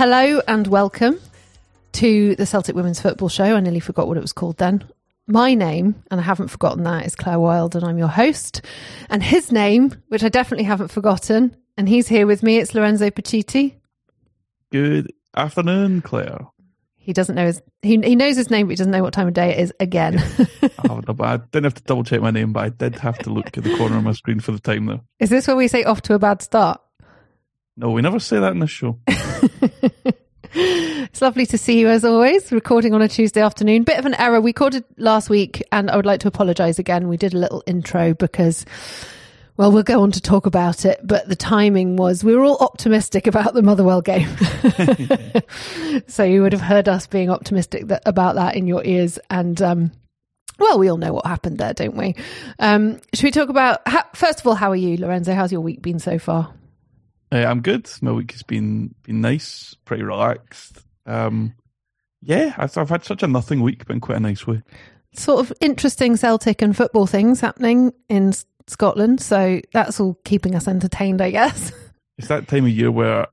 [0.00, 1.20] Hello and welcome
[1.92, 3.54] to the Celtic Women's Football Show.
[3.54, 4.82] I nearly forgot what it was called then.
[5.26, 8.62] My name, and I haven't forgotten that, is Clare Wilde, and I'm your host.
[9.10, 13.10] And his name, which I definitely haven't forgotten, and he's here with me, it's Lorenzo
[13.10, 13.74] Pacitti.
[14.72, 16.46] Good afternoon, Clare.
[16.96, 19.28] He doesn't know his he, he knows his name, but he doesn't know what time
[19.28, 20.18] of day it is again.
[20.62, 23.58] I, I didn't have to double check my name, but I did have to look
[23.58, 25.00] at the corner of my screen for the time though.
[25.18, 26.80] is this where we say off to a bad start?
[27.76, 28.98] No, we never say that in this show.
[30.52, 33.82] It's lovely to see you as always, recording on a Tuesday afternoon.
[33.84, 34.40] Bit of an error.
[34.40, 37.08] We recorded last week, and I would like to apologise again.
[37.08, 38.64] We did a little intro because,
[39.56, 42.58] well, we'll go on to talk about it, but the timing was we were all
[42.58, 44.28] optimistic about the Motherwell game.
[46.08, 49.18] so you would have heard us being optimistic that, about that in your ears.
[49.30, 49.92] And, um,
[50.58, 52.14] well, we all know what happened there, don't we?
[52.58, 55.34] Um, should we talk about, how, first of all, how are you, Lorenzo?
[55.34, 56.54] How's your week been so far?
[57.32, 57.88] Uh, I'm good.
[58.02, 60.82] My week has been been nice, pretty relaxed.
[61.06, 61.54] Um,
[62.22, 64.62] yeah, I've, I've had such a nothing week, but in quite a nice way.
[65.14, 68.32] sort of interesting Celtic and football things happening in
[68.66, 69.20] Scotland.
[69.20, 71.72] So that's all keeping us entertained, I guess.
[72.18, 73.26] It's that time of year where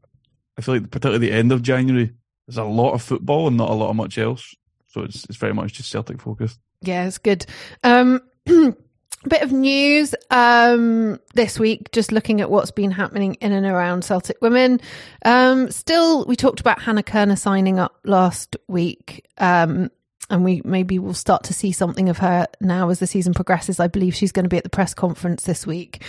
[0.57, 2.13] I feel like, particularly the end of January,
[2.47, 4.55] there's a lot of football and not a lot of much else.
[4.87, 6.57] So it's it's very much just Celtic focused.
[6.81, 7.45] yeah, it's good.
[7.83, 8.21] Um,
[9.27, 14.03] bit of news um, this week, just looking at what's been happening in and around
[14.03, 14.79] Celtic women.
[15.25, 19.25] Um, still, we talked about Hannah Kerner signing up last week.
[19.37, 19.91] Um,
[20.29, 23.79] and we maybe will start to see something of her now as the season progresses.
[23.79, 26.03] I believe she's going to be at the press conference this week,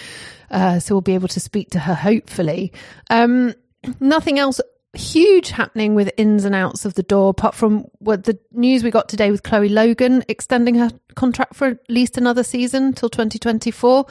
[0.50, 2.72] uh, so we'll be able to speak to her hopefully.
[3.11, 3.55] Um,
[4.00, 4.61] nothing else
[4.94, 8.90] huge happening with ins and outs of the door, apart from what the news we
[8.90, 14.07] got today with Chloe Logan extending her contract for at least another season till 2024.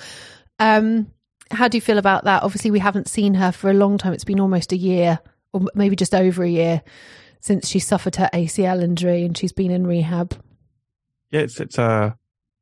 [0.60, 1.12] Um,
[1.52, 2.44] how do you feel about that?
[2.44, 4.14] Obviously, we haven't seen her for a long time.
[4.14, 5.20] It's been almost a year,
[5.54, 6.82] or maybe just over a year,
[7.40, 10.36] since she suffered her ACL injury and she's been in rehab.
[11.32, 12.14] Yeah, it's it's uh,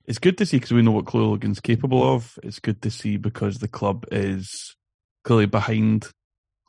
[0.06, 2.38] it's good to see because we know what Chloe Logan's capable of.
[2.44, 4.75] It's good to see because the club is
[5.23, 6.07] clearly behind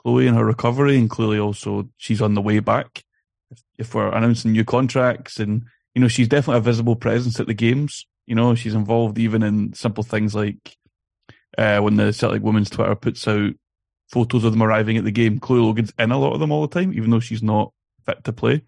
[0.06, 3.02] Chloe in her recovery, and clearly also she's on the way back.
[3.50, 5.64] If, if we're announcing new contracts, and
[5.96, 8.06] you know she's definitely a visible presence at the games.
[8.24, 10.76] You know she's involved even in simple things like
[11.58, 13.54] uh, when the Celtic Women's Twitter puts out
[14.12, 15.40] photos of them arriving at the game.
[15.40, 17.72] Chloe Logan's in a lot of them all the time, even though she's not
[18.04, 18.62] fit to play.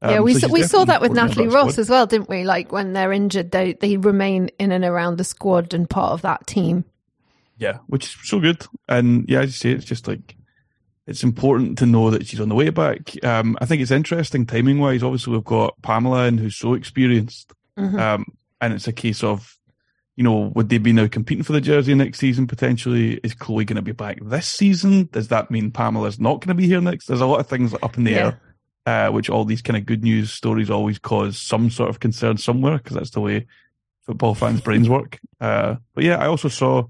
[0.00, 2.44] yeah, Um, we so saw, we saw that with Natalie Ross as well, didn't we?
[2.44, 6.22] Like when they're injured, they they remain in and around the squad and part of
[6.22, 6.86] that team.
[7.58, 8.64] Yeah, which is so good.
[8.88, 10.36] And yeah, as you say, it's just like
[11.10, 13.22] it's important to know that she's on the way back.
[13.24, 15.02] Um, I think it's interesting timing wise.
[15.02, 17.98] Obviously, we've got Pamela in who's so experienced, Mhm.
[17.98, 18.24] um,
[18.60, 19.56] and it's a case of
[20.16, 23.14] you know would they be now competing for the jersey next season potentially?
[23.24, 25.08] Is Chloe going to be back this season?
[25.12, 27.06] Does that mean Pamela's not going to be here next?
[27.06, 28.32] There's a lot of things up in the Yeah.
[28.86, 32.00] air, uh, which all these kind of good news stories always cause some sort of
[32.00, 33.46] concern somewhere because that's the way
[34.06, 35.18] football fans' brains work.
[35.40, 36.84] Uh, but yeah, I also saw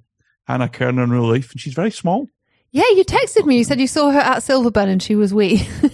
[0.46, 2.26] Hannah Kerner in real life, and she's very small.
[2.72, 3.58] Yeah, you texted me.
[3.58, 5.66] You said you saw her at Silverburn and she was wee.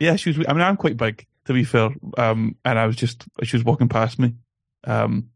[0.00, 0.46] Yeah, she was.
[0.46, 1.88] I mean, I'm quite big, to be fair.
[2.16, 4.34] Um, and I was just she was walking past me,
[4.84, 5.30] um,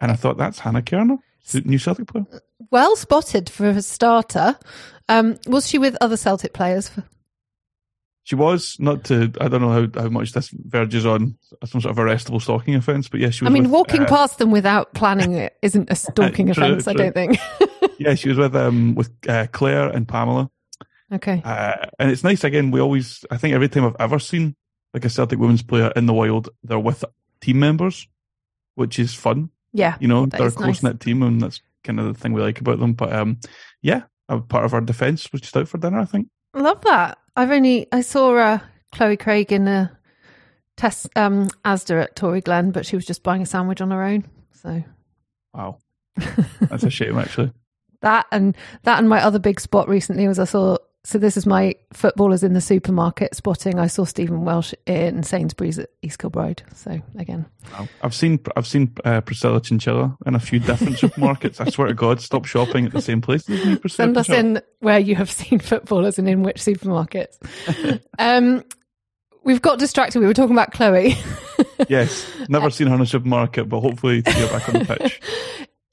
[0.00, 1.16] and I thought that's Hannah Kerner,
[1.64, 2.24] new Celtic player.
[2.70, 4.56] well spotted for a starter.
[5.08, 6.88] Um, was she with other Celtic players?
[6.90, 7.02] For-
[8.22, 9.32] She was not to.
[9.40, 13.08] I don't know how, how much this verges on some sort of arrestable stalking offence,
[13.08, 13.50] but yeah, she was.
[13.50, 16.86] I mean, with, walking uh, past them without planning it isn't a stalking True, offence.
[16.86, 17.38] I don't think.
[17.98, 20.50] Yeah, she was with um with uh, Claire and Pamela,
[21.12, 21.42] okay.
[21.44, 22.44] uh, and it's nice.
[22.44, 23.24] Again, we always.
[23.30, 24.56] I think every time I've ever seen
[24.92, 27.04] like a Celtic women's player in the wild, they're with
[27.40, 28.06] team members,
[28.74, 29.50] which is fun.
[29.72, 29.96] Yeah.
[29.98, 32.60] you know they're a close knit team, and that's kind of the thing we like
[32.60, 32.92] about them.
[32.92, 33.40] But um,
[33.82, 35.98] yeah, a part of our defence was just out for dinner.
[35.98, 36.28] I think.
[36.54, 37.18] Love that.
[37.36, 38.58] I've only I saw uh,
[38.92, 39.98] Chloe Craig in a
[40.76, 44.24] test um, Asda at Toryglen, but she was just buying a sandwich on her own.
[44.52, 44.84] So
[45.52, 45.78] Wow,
[46.60, 47.52] that's a shame actually.
[48.04, 50.78] That and that and my other big spot recently was I saw.
[51.06, 53.78] So this is my footballers in the supermarket spotting.
[53.78, 56.62] I saw Stephen Welsh in Sainsbury's at East Kilbride.
[56.74, 57.44] So again,
[58.02, 61.60] I've seen I've seen uh, Priscilla Chinchilla in a few different supermarkets.
[61.60, 63.42] I swear to God, stop shopping at the same place.
[63.42, 67.36] Priscilla send us in where you have seen footballers and in which supermarkets.
[68.18, 68.64] um,
[69.44, 70.20] we've got distracted.
[70.20, 71.16] We were talking about Chloe.
[71.88, 75.20] Yes, never seen her in a supermarket, but hopefully to her back on the pitch.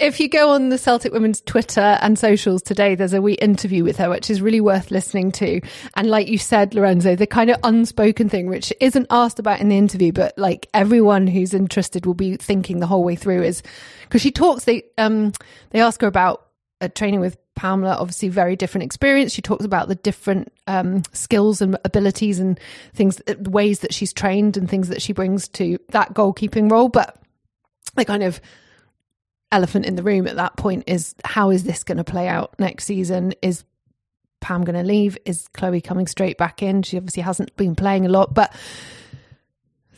[0.01, 3.83] if you go on the Celtic Women's Twitter and socials today, there's a wee interview
[3.83, 5.61] with her, which is really worth listening to.
[5.95, 9.69] And like you said, Lorenzo, the kind of unspoken thing, which isn't asked about in
[9.69, 13.61] the interview, but like everyone who's interested will be thinking the whole way through is
[14.01, 15.33] because she talks, they, um,
[15.69, 16.47] they ask her about
[16.95, 19.31] training with Pamela, obviously very different experience.
[19.31, 22.59] She talks about the different um, skills and abilities and
[22.95, 26.89] things, uh, ways that she's trained and things that she brings to that goalkeeping role.
[26.89, 27.21] But
[27.95, 28.41] the kind of
[29.51, 32.53] elephant in the room at that point is how is this going to play out
[32.59, 33.33] next season?
[33.41, 33.63] Is
[34.39, 35.17] Pam going to leave?
[35.25, 36.83] Is Chloe coming straight back in?
[36.83, 38.53] She obviously hasn't been playing a lot, but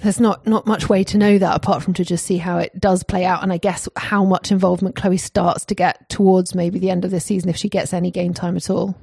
[0.03, 2.77] there's not not much way to know that apart from to just see how it
[2.79, 6.77] does play out and i guess how much involvement chloe starts to get towards maybe
[6.77, 8.95] the end of the season if she gets any game time at all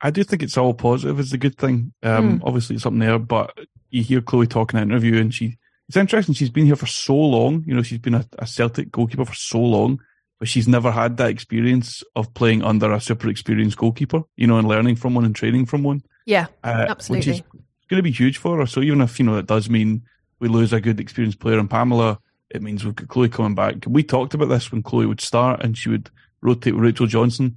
[0.00, 2.42] i do think it's all positive it's a good thing um, mm.
[2.46, 3.58] obviously it's something there but
[3.90, 5.58] you hear chloe talking in an interview and she
[5.90, 8.90] it's interesting she's been here for so long you know she's been a, a celtic
[8.90, 10.00] goalkeeper for so long
[10.38, 14.56] but she's never had that experience of playing under a super experienced goalkeeper you know
[14.56, 17.46] and learning from one and training from one yeah uh, absolutely which is
[17.88, 20.02] going to be huge for her so even if you know it does mean
[20.40, 23.76] we lose a good experienced player in Pamela, it means we've got Chloe coming back.
[23.86, 26.10] We talked about this when Chloe would start and she would
[26.40, 27.56] rotate with Rachel Johnson.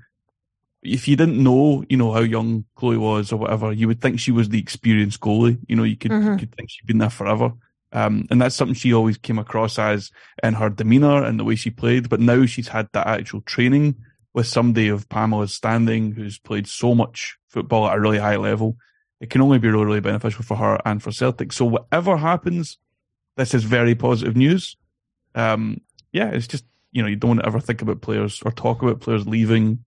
[0.83, 4.19] If you didn't know, you know, how young Chloe was or whatever, you would think
[4.19, 5.57] she was the experienced goalie.
[5.67, 6.33] You know, you could, mm-hmm.
[6.33, 7.53] you could think she'd been there forever.
[7.93, 10.11] Um, and that's something she always came across as
[10.41, 12.09] in her demeanour and the way she played.
[12.09, 13.95] But now she's had that actual training
[14.33, 18.77] with somebody of Pamela's standing who's played so much football at a really high level
[19.23, 21.53] it can only be really, really beneficial for her and for Celtic.
[21.53, 22.77] So whatever happens,
[23.37, 24.75] this is very positive news.
[25.33, 25.79] Um,
[26.11, 29.25] yeah, it's just you know you don't ever think about players or talk about players
[29.25, 29.85] leaving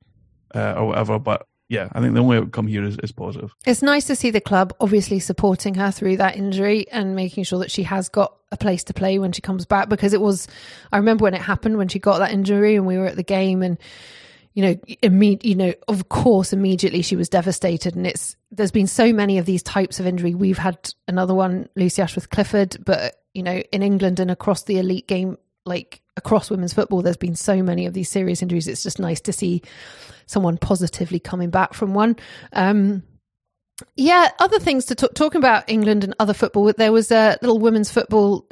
[0.55, 3.55] uh, or whatever, but yeah, I think the only outcome here is, is positive.
[3.67, 7.59] It's nice to see the club obviously supporting her through that injury and making sure
[7.59, 10.47] that she has got a place to play when she comes back because it was,
[10.93, 13.25] I remember when it happened when she got that injury and we were at the
[13.25, 13.79] game and
[14.55, 17.95] you know, imme- you know, of course, immediately she was devastated.
[17.95, 20.35] And it's, there's been so many of these types of injury.
[20.35, 24.79] We've had another one, Lucy Ashworth Clifford, but, you know, in England and across the
[24.79, 25.37] elite game,
[25.67, 28.69] like across women's football, there's been so many of these serious injuries.
[28.69, 29.63] It's just nice to see
[30.27, 32.17] someone positively coming back from one.
[32.53, 33.03] Um,
[33.95, 36.73] yeah, other things to talk talking about England and other football.
[36.73, 38.47] There was a little women's football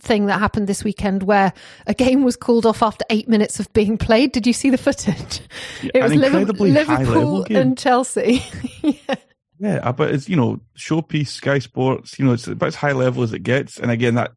[0.00, 1.52] thing that happened this weekend where
[1.86, 4.32] a game was called off after eight minutes of being played.
[4.32, 5.40] Did you see the footage?
[5.82, 8.44] It was Liverpool, Liverpool and Chelsea.
[8.82, 9.14] yeah.
[9.60, 12.18] Yeah, but it's you know showpiece Sky Sports.
[12.18, 14.32] You know it's about as high level as it gets, and again that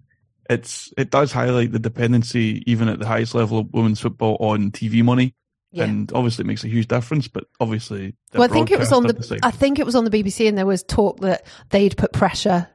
[0.50, 4.72] it's it does highlight the dependency even at the highest level of women's football on
[4.72, 5.36] TV money.
[5.72, 5.86] Yeah.
[5.86, 7.28] And obviously, it makes a huge difference.
[7.28, 9.40] But obviously, well, I think it was on the.
[9.42, 12.68] I think it was on the BBC, and there was talk that they'd put pressure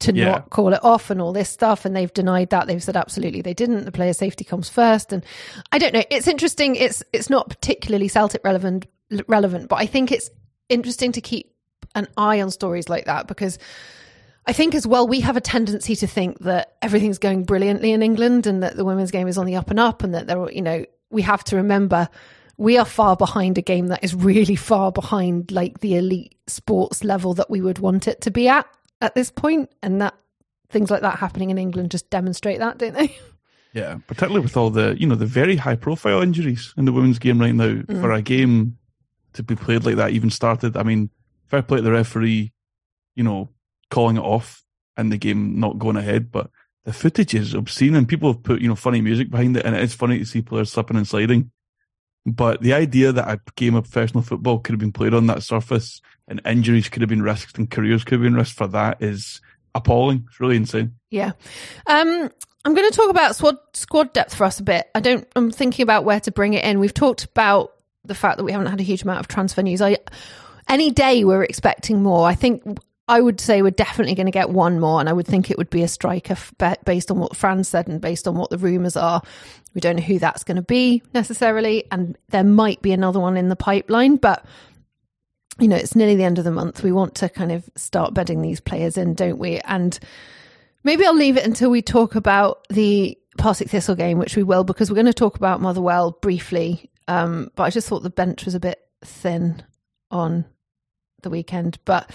[0.00, 0.24] to yeah.
[0.32, 3.42] not call it off and all this stuff and they've denied that they've said absolutely
[3.42, 5.24] they didn't the player safety comes first and
[5.72, 8.86] i don't know it's interesting it's it's not particularly celtic relevant
[9.28, 10.30] relevant but i think it's
[10.70, 11.52] interesting to keep
[11.94, 13.58] an eye on stories like that because
[14.46, 18.02] I think as well, we have a tendency to think that everything's going brilliantly in
[18.02, 20.50] England and that the women's game is on the up and up and that there,
[20.50, 22.08] you know, we have to remember
[22.60, 27.02] we are far behind a game that is really far behind like the elite sports
[27.02, 28.66] level that we would want it to be at
[29.00, 30.14] at this point, and that
[30.68, 33.16] things like that happening in England just demonstrate that, don't they?
[33.72, 37.20] Yeah, particularly with all the you know the very high profile injuries in the women's
[37.20, 37.68] game right now.
[37.68, 38.00] Mm.
[38.00, 38.76] For a game
[39.34, 40.76] to be played like that, even started.
[40.76, 41.08] I mean,
[41.46, 42.52] fair play to the referee,
[43.14, 43.48] you know,
[43.90, 44.62] calling it off
[44.96, 46.50] and the game not going ahead, but
[46.84, 49.76] the footage is obscene and people have put you know funny music behind it, and
[49.76, 51.50] it is funny to see players slipping and sliding.
[52.26, 55.42] But the idea that a game of professional football could have been played on that
[55.42, 59.02] surface and injuries could have been risked and careers could have been risked for that
[59.02, 59.40] is
[59.74, 60.26] appalling.
[60.28, 60.94] It's really insane.
[61.10, 61.32] Yeah.
[61.86, 62.30] Um,
[62.64, 64.88] I'm going to talk about squad, squad depth for us a bit.
[64.94, 66.78] I don't, I'm thinking about where to bring it in.
[66.78, 67.72] We've talked about
[68.04, 69.80] the fact that we haven't had a huge amount of transfer news.
[69.80, 69.96] I,
[70.68, 72.26] any day we're expecting more.
[72.26, 72.62] I think
[73.10, 75.58] I would say we're definitely going to get one more, and I would think it
[75.58, 76.36] would be a striker
[76.84, 79.20] based on what Fran said and based on what the rumours are.
[79.74, 83.36] We don't know who that's going to be necessarily, and there might be another one
[83.36, 84.46] in the pipeline, but
[85.58, 86.84] you know, it's nearly the end of the month.
[86.84, 89.58] We want to kind of start bedding these players in, don't we?
[89.58, 89.98] And
[90.84, 94.62] maybe I'll leave it until we talk about the Partick Thistle game, which we will,
[94.62, 96.90] because we're going to talk about Motherwell briefly.
[97.08, 99.64] Um, but I just thought the bench was a bit thin
[100.12, 100.44] on
[101.22, 101.78] the weekend.
[101.84, 102.08] But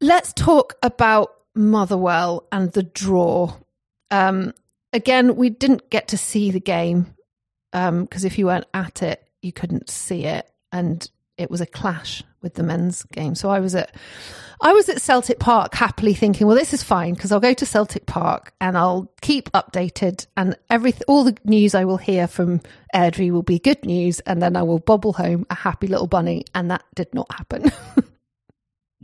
[0.00, 3.54] Let's talk about Motherwell and the draw.
[4.10, 4.52] Um,
[4.92, 7.14] again, we didn't get to see the game
[7.72, 11.66] because um, if you weren't at it, you couldn't see it, and it was a
[11.66, 13.34] clash with the men's game.
[13.34, 13.94] So I was at
[14.60, 17.66] I was at Celtic Park happily thinking, well, this is fine because I'll go to
[17.66, 22.60] Celtic Park and I'll keep updated, and every all the news I will hear from
[22.94, 26.44] Airdrie will be good news, and then I will bobble home a happy little bunny,
[26.54, 27.72] and that did not happen.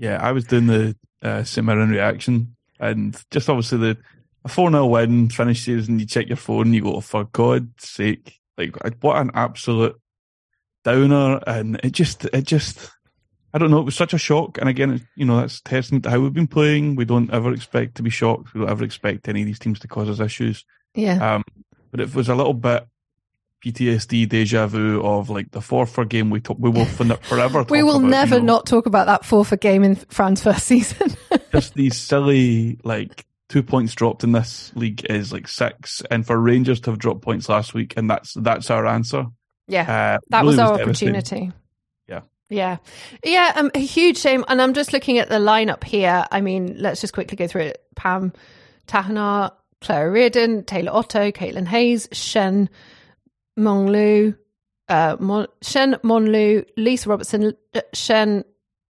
[0.03, 3.99] Yeah, I was doing the uh, St Mirren reaction, and just obviously the
[4.45, 7.23] a 4 0 win, finish series, and you check your phone, and you go, for
[7.27, 9.95] God's sake, like, what an absolute
[10.83, 12.91] downer, and it just it just
[13.55, 13.79] I don't know.
[13.79, 16.49] It was such a shock, and again, you know, that's testament to how we've been
[16.49, 16.97] playing.
[16.97, 18.55] We don't ever expect to be shocked.
[18.55, 20.65] We don't ever expect any of these teams to cause us issues.
[20.97, 21.37] Yeah.
[21.37, 21.45] Um,
[21.93, 22.89] but it was a little bit
[23.65, 26.31] PTSD, deja vu of like the Forfar game.
[26.31, 27.63] We talk, we will forever.
[27.71, 30.67] we will about, never you know, not talk about that Forfar game in Fran's first
[30.67, 31.15] season.
[31.53, 36.37] just these silly like two points dropped in this league is like six, and for
[36.37, 39.27] Rangers to have dropped points last week, and that's that's our answer.
[39.69, 39.83] yeah.
[39.83, 41.53] Uh, that really was our opportunity.
[42.09, 42.21] Yeah.
[42.49, 42.77] Yeah.
[43.25, 43.53] Yeah.
[43.55, 44.45] Um, a huge shame.
[44.49, 46.27] And I'm just looking at the lineup here.
[46.31, 47.85] I mean, let's just quickly go through it.
[47.95, 48.33] Pam
[48.87, 52.69] Tajonar, Claire Reardon, Taylor Otto, Caitlin Hayes, Shen
[53.59, 54.37] Monglu,
[54.89, 58.45] uh, Mon- Shen Monlu, Lisa Robertson, uh, Shen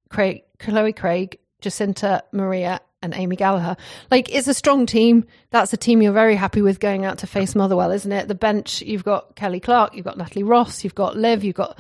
[0.09, 3.76] Craig, Chloe Craig, Jacynta Maria, and Amy Gallagher.
[4.11, 5.26] Like, it's a strong team.
[5.50, 8.28] That's a team you're very happy with going out to face Motherwell, isn't it?
[8.28, 11.78] The bench, you've got Kelly Clark, you've got Natalie Ross, you've got Liv, you've got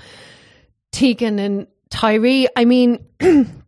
[0.90, 2.48] Tegan and Tyree.
[2.56, 3.04] I mean,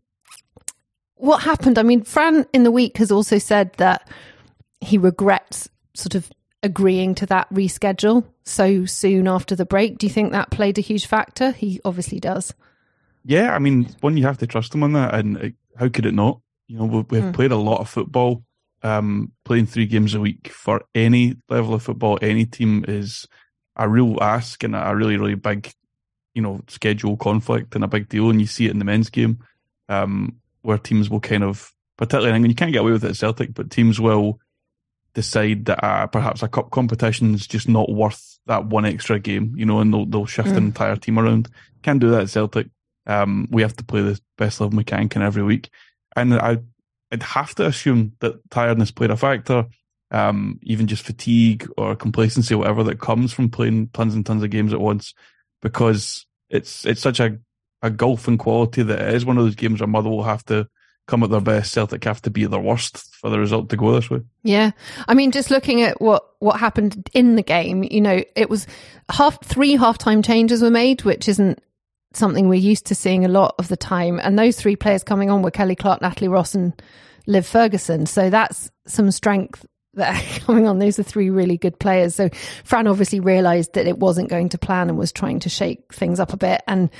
[1.14, 1.78] what happened?
[1.78, 4.08] I mean, Fran in the week has also said that
[4.80, 6.30] he regrets sort of
[6.64, 9.98] agreeing to that reschedule so soon after the break.
[9.98, 11.52] Do you think that played a huge factor?
[11.52, 12.52] He obviously does.
[13.24, 16.06] Yeah, I mean, one you have to trust him on that, and uh, how could
[16.06, 16.40] it not?
[16.66, 17.32] You know, we- we've Mm.
[17.34, 18.42] played a lot of football.
[18.82, 23.26] Um, playing three games a week for any level of football, any team is
[23.76, 25.70] a real ask and a really, really big,
[26.34, 28.28] you know, schedule conflict and a big deal.
[28.28, 29.38] And you see it in the men's game,
[29.88, 33.10] um, where teams will kind of, particularly in England, you can't get away with it
[33.10, 34.38] at Celtic, but teams will
[35.14, 39.54] decide that uh, perhaps a cup competition is just not worth that one extra game,
[39.56, 40.56] you know, and they'll, they'll shift Mm.
[40.56, 41.48] an entire team around.
[41.82, 42.68] Can't do that at Celtic.
[43.06, 45.70] Um, we have to play the best eleven we can, of every week,
[46.16, 46.58] and I,
[47.12, 49.66] I'd have to assume that tiredness played a factor,
[50.10, 54.42] um, even just fatigue or complacency, or whatever that comes from playing tons and tons
[54.42, 55.14] of games at once,
[55.60, 57.38] because it's it's such a
[57.82, 60.66] a golfing quality that it is one of those games where Motherwell have to
[61.06, 63.76] come at their best, Celtic have to be at their worst for the result to
[63.76, 64.20] go this way.
[64.42, 64.70] Yeah.
[65.06, 68.66] I mean, just looking at what, what happened in the game, you know, it was
[69.10, 71.62] half three half-time changes were made, which isn't
[72.14, 74.18] something we're used to seeing a lot of the time.
[74.22, 76.72] And those three players coming on were Kelly Clark, Natalie Ross, and
[77.26, 78.06] Liv Ferguson.
[78.06, 80.78] So that's some strength that are coming on.
[80.78, 82.14] Those are three really good players.
[82.14, 82.28] So
[82.64, 86.18] Fran obviously realised that it wasn't going to plan and was trying to shake things
[86.18, 86.62] up a bit.
[86.66, 86.90] And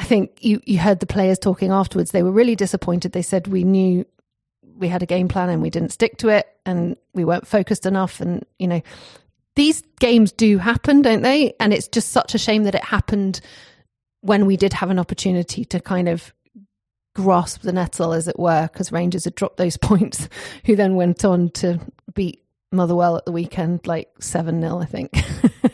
[0.00, 2.10] I think you, you heard the players talking afterwards.
[2.10, 3.12] They were really disappointed.
[3.12, 4.06] They said we knew
[4.78, 7.84] we had a game plan and we didn't stick to it and we weren't focused
[7.84, 8.18] enough.
[8.18, 8.80] And, you know,
[9.56, 11.52] these games do happen, don't they?
[11.60, 13.42] And it's just such a shame that it happened
[14.22, 16.32] when we did have an opportunity to kind of
[17.14, 20.30] grasp the nettle, as it were, because Rangers had dropped those points,
[20.64, 21.78] who then went on to
[22.14, 25.12] beat Motherwell at the weekend, like 7 0, I think.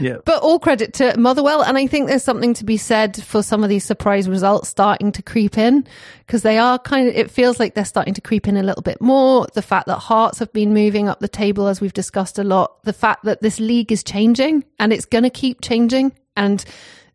[0.00, 0.18] Yeah.
[0.24, 1.62] But all credit to Motherwell.
[1.62, 5.12] And I think there's something to be said for some of these surprise results starting
[5.12, 5.86] to creep in
[6.26, 8.82] because they are kind of, it feels like they're starting to creep in a little
[8.82, 9.46] bit more.
[9.54, 12.82] The fact that Hearts have been moving up the table, as we've discussed a lot,
[12.82, 16.12] the fact that this league is changing and it's going to keep changing.
[16.36, 16.64] And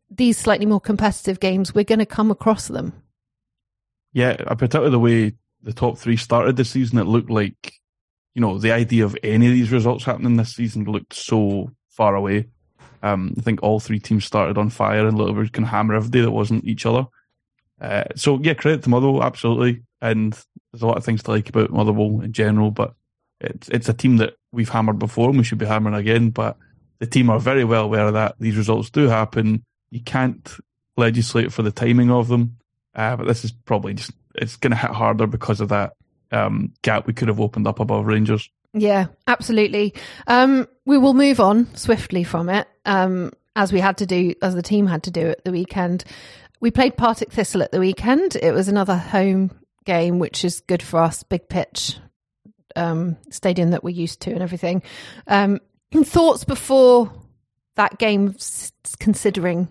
[0.10, 2.94] these slightly more competitive games, we're going to come across them.
[4.14, 7.74] Yeah, particularly the way the top three started this season, it looked like,
[8.34, 12.16] you know, the idea of any of these results happening this season looked so far
[12.16, 12.48] away.
[13.02, 16.22] Um, I think all three teams started on fire and Littlebury can hammer every day
[16.22, 17.08] that wasn't each other.
[17.80, 19.84] Uh, so yeah, credit to Motherwell, absolutely.
[20.02, 20.34] And
[20.72, 22.94] there's a lot of things to like about Motherwell in general, but
[23.42, 26.30] it's it's a team that we've hammered before and we should be hammering again.
[26.30, 26.58] But
[27.00, 28.36] the team are very well aware that.
[28.40, 29.64] These results do happen.
[29.92, 30.58] You can't
[30.98, 32.58] legislate for the timing of them.
[32.94, 35.94] Uh, but this is probably just it's going to hit harder because of that
[36.32, 38.50] um, gap we could have opened up above Rangers.
[38.74, 39.96] Yeah, absolutely.
[40.28, 44.54] Um, we will move on swiftly from it, um, as we had to do, as
[44.54, 46.04] the team had to do at the weekend.
[46.60, 48.36] We played Partick Thistle at the weekend.
[48.36, 49.52] It was another home
[49.86, 51.24] game, which is good for us.
[51.24, 51.98] Big pitch,
[52.76, 54.84] um, stadium that we're used to, and everything.
[55.26, 55.60] Um,
[56.04, 57.12] thoughts before
[57.76, 58.36] that game,
[59.00, 59.70] considering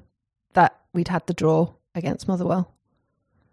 [0.54, 2.74] that we'd had the draw against Motherwell.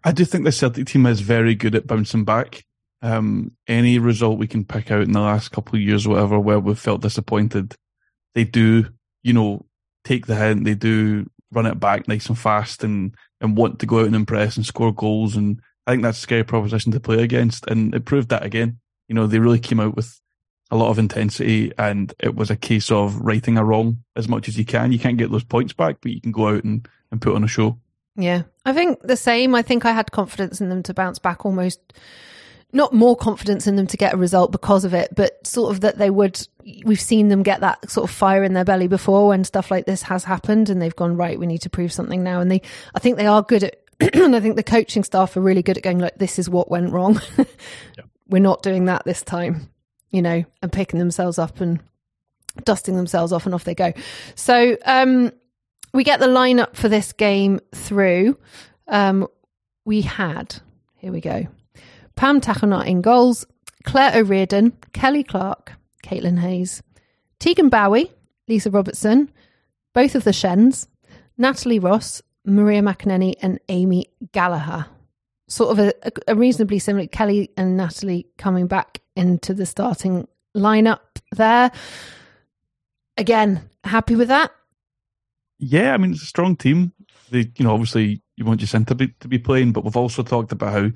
[0.02, 2.64] I do think the Celtic team is very good at bouncing back.
[3.06, 6.58] Um, any result we can pick out in the last couple of years, whatever, where
[6.58, 7.76] we've felt disappointed,
[8.34, 8.86] they do,
[9.22, 9.64] you know,
[10.04, 10.64] take the hint.
[10.64, 14.16] They do run it back nice and fast, and and want to go out and
[14.16, 15.36] impress and score goals.
[15.36, 18.80] And I think that's a scary proposition to play against, and it proved that again.
[19.08, 20.20] You know, they really came out with
[20.72, 24.48] a lot of intensity, and it was a case of righting a wrong as much
[24.48, 24.90] as you can.
[24.90, 27.44] You can't get those points back, but you can go out and, and put on
[27.44, 27.78] a show.
[28.16, 29.54] Yeah, I think the same.
[29.54, 31.92] I think I had confidence in them to bounce back almost
[32.76, 35.80] not more confidence in them to get a result because of it, but sort of
[35.80, 36.46] that they would.
[36.84, 39.86] We've seen them get that sort of fire in their belly before when stuff like
[39.86, 41.38] this has happened, and they've gone right.
[41.38, 42.62] We need to prove something now, and they.
[42.94, 43.80] I think they are good at.
[44.14, 46.70] and I think the coaching staff are really good at going like, "This is what
[46.70, 47.20] went wrong.
[48.28, 49.70] We're not doing that this time,"
[50.10, 51.80] you know, and picking themselves up and
[52.64, 53.92] dusting themselves off, and off they go.
[54.34, 55.32] So um,
[55.94, 58.38] we get the lineup for this game through.
[58.86, 59.26] Um,
[59.84, 60.56] we had
[61.06, 61.46] here we go.
[62.16, 63.46] Pam Tajonar in goals,
[63.84, 66.82] Claire O'Riordan, Kelly Clark, Caitlin Hayes,
[67.38, 68.10] Tegan Bowie,
[68.48, 69.30] Lisa Robertson,
[69.92, 70.88] both of the Shens,
[71.36, 74.86] Natalie Ross, Maria McAneny, and Amy Gallagher.
[75.48, 75.92] Sort of a,
[76.26, 81.00] a, reasonably similar Kelly and Natalie coming back into the starting lineup
[81.32, 81.70] there.
[83.16, 84.50] Again, happy with that?
[85.58, 86.92] Yeah, I mean it's a strong team.
[87.30, 90.52] They, you know, obviously you want your centre to be playing, but we've also talked
[90.52, 90.90] about how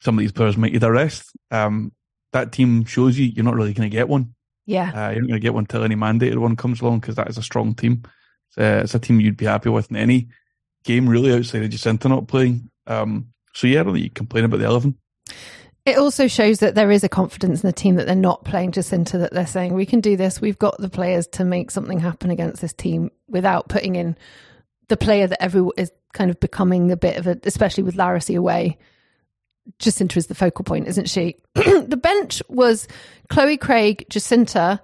[0.00, 1.32] some of these players might need a rest.
[1.50, 1.92] Um,
[2.32, 4.34] that team shows you you're not really going to get one.
[4.66, 4.90] Yeah.
[4.90, 7.28] Uh, you're not going to get one till any mandated one comes along because that
[7.28, 8.02] is a strong team.
[8.48, 10.28] It's, uh, it's, a team you'd be happy with in any
[10.84, 12.70] game, really, outside of Jacynta not playing.
[12.86, 14.96] Um, so, yeah, I don't think you complain about the 11.
[15.86, 18.72] It also shows that there is a confidence in the team that they're not playing
[18.72, 20.38] Jacynta, that they're saying, we can do this.
[20.38, 24.18] We've got the players to make something happen against this team without putting in
[24.88, 28.36] the player that everyone is kind of becoming a bit of a, especially with Larisey
[28.36, 28.76] away
[29.78, 31.36] Jacynta is the focal point, isn't she?
[31.54, 32.88] the bench was
[33.28, 34.80] Chloe Craig, Jacynta,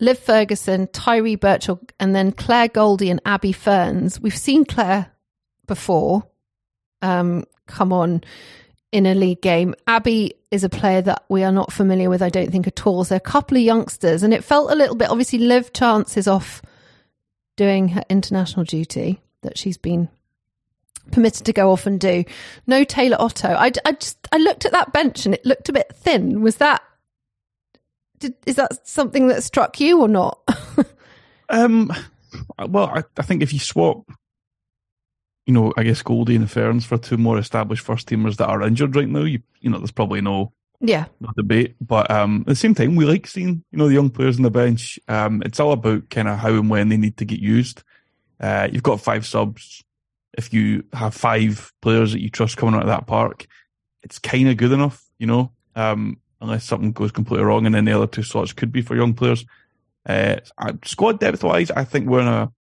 [0.00, 4.20] Liv Ferguson, Tyree Birchall, and then Claire Goldie and Abby Ferns.
[4.20, 5.10] We've seen Claire
[5.66, 6.24] before
[7.02, 8.22] um, come on
[8.92, 9.74] in a league game.
[9.86, 13.04] Abby is a player that we are not familiar with, I don't think, at all.
[13.04, 16.28] So a couple of youngsters, and it felt a little bit obviously Liv Chance is
[16.28, 16.62] off
[17.56, 20.08] doing her international duty that she's been
[21.10, 22.24] permitted to go off and do.
[22.66, 23.48] No Taylor Otto.
[23.48, 26.40] I, I just I looked at that bench and it looked a bit thin.
[26.42, 26.82] Was that
[28.18, 30.40] did, is that something that struck you or not?
[31.48, 31.92] um,
[32.68, 34.10] well, I, I, think if you swap,
[35.46, 38.62] you know, I guess Goldie and Ferns for two more established first teamers that are
[38.62, 41.76] injured right now, you you know, there's probably no yeah no debate.
[41.80, 44.42] But um, at the same time, we like seeing you know the young players on
[44.42, 44.98] the bench.
[45.08, 47.82] Um, it's all about kind of how and when they need to get used.
[48.40, 49.82] Uh, you've got five subs
[50.38, 53.46] if you have five players that you trust coming out of that park,
[54.04, 57.84] it's kind of good enough, you know, um, unless something goes completely wrong, and then
[57.84, 59.44] the other two slots could be for young players.
[60.06, 60.36] Uh,
[60.84, 62.52] squad depth wise, I think we're in a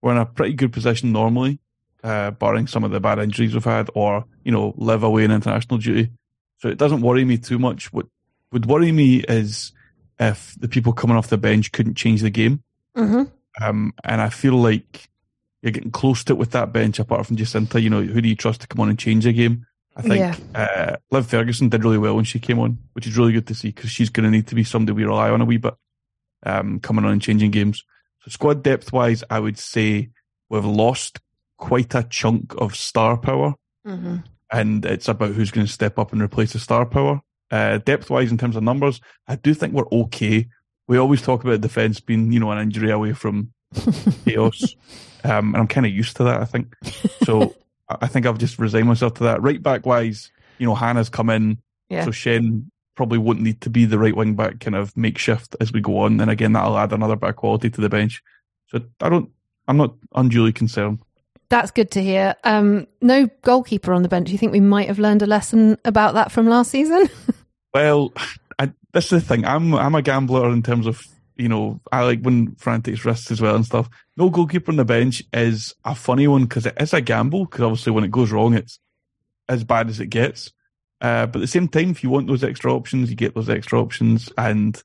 [0.00, 1.60] we're in a pretty good position normally,
[2.02, 5.30] uh, barring some of the bad injuries we've had, or you know, Liv away in
[5.30, 6.10] international duty.
[6.58, 7.92] So it doesn't worry me too much.
[7.92, 8.06] What
[8.50, 9.72] would worry me is
[10.18, 12.62] if the people coming off the bench couldn't change the game.
[12.96, 13.24] Mm-hmm.
[13.62, 15.10] Um, and I feel like
[15.66, 17.82] you're getting close to it with that bench, apart from Jacynta.
[17.82, 19.66] You know, who do you trust to come on and change a game?
[19.96, 20.36] I think yeah.
[20.54, 23.54] uh, Liv Ferguson did really well when she came on, which is really good to
[23.54, 25.74] see because she's going to need to be somebody we rely on a wee bit
[26.44, 27.82] um, coming on and changing games.
[28.22, 30.10] So squad depth wise, I would say
[30.48, 31.18] we've lost
[31.56, 34.18] quite a chunk of star power, mm-hmm.
[34.52, 37.22] and it's about who's going to step up and replace the star power.
[37.50, 40.46] Uh, depth wise, in terms of numbers, I do think we're okay.
[40.86, 43.52] We always talk about defence being, you know, an injury away from
[44.24, 44.74] chaos.
[45.24, 46.76] Um, and I'm kind of used to that, I think.
[47.24, 47.52] So
[47.88, 49.42] I think I've just resigned myself to that.
[49.42, 51.58] Right back wise, you know, Hannah's come in.
[51.88, 52.04] Yeah.
[52.04, 55.72] So Shen probably won't need to be the right wing back kind of makeshift as
[55.72, 56.20] we go on.
[56.20, 58.22] And again, that'll add another bit of quality to the bench.
[58.68, 59.30] So I don't,
[59.66, 61.00] I'm not unduly concerned.
[61.48, 62.34] That's good to hear.
[62.44, 64.30] Um, no goalkeeper on the bench.
[64.30, 67.08] You think we might have learned a lesson about that from last season?
[67.74, 68.12] well,
[68.58, 69.44] I, that's the thing.
[69.44, 71.00] I'm I'm a gambler in terms of
[71.36, 73.88] you know, I like when Fran takes risks as well and stuff.
[74.16, 77.44] No goalkeeper on the bench is a funny one because it is a gamble.
[77.44, 78.78] Because obviously, when it goes wrong, it's
[79.48, 80.52] as bad as it gets.
[81.00, 83.50] Uh, but at the same time, if you want those extra options, you get those
[83.50, 84.32] extra options.
[84.38, 84.82] And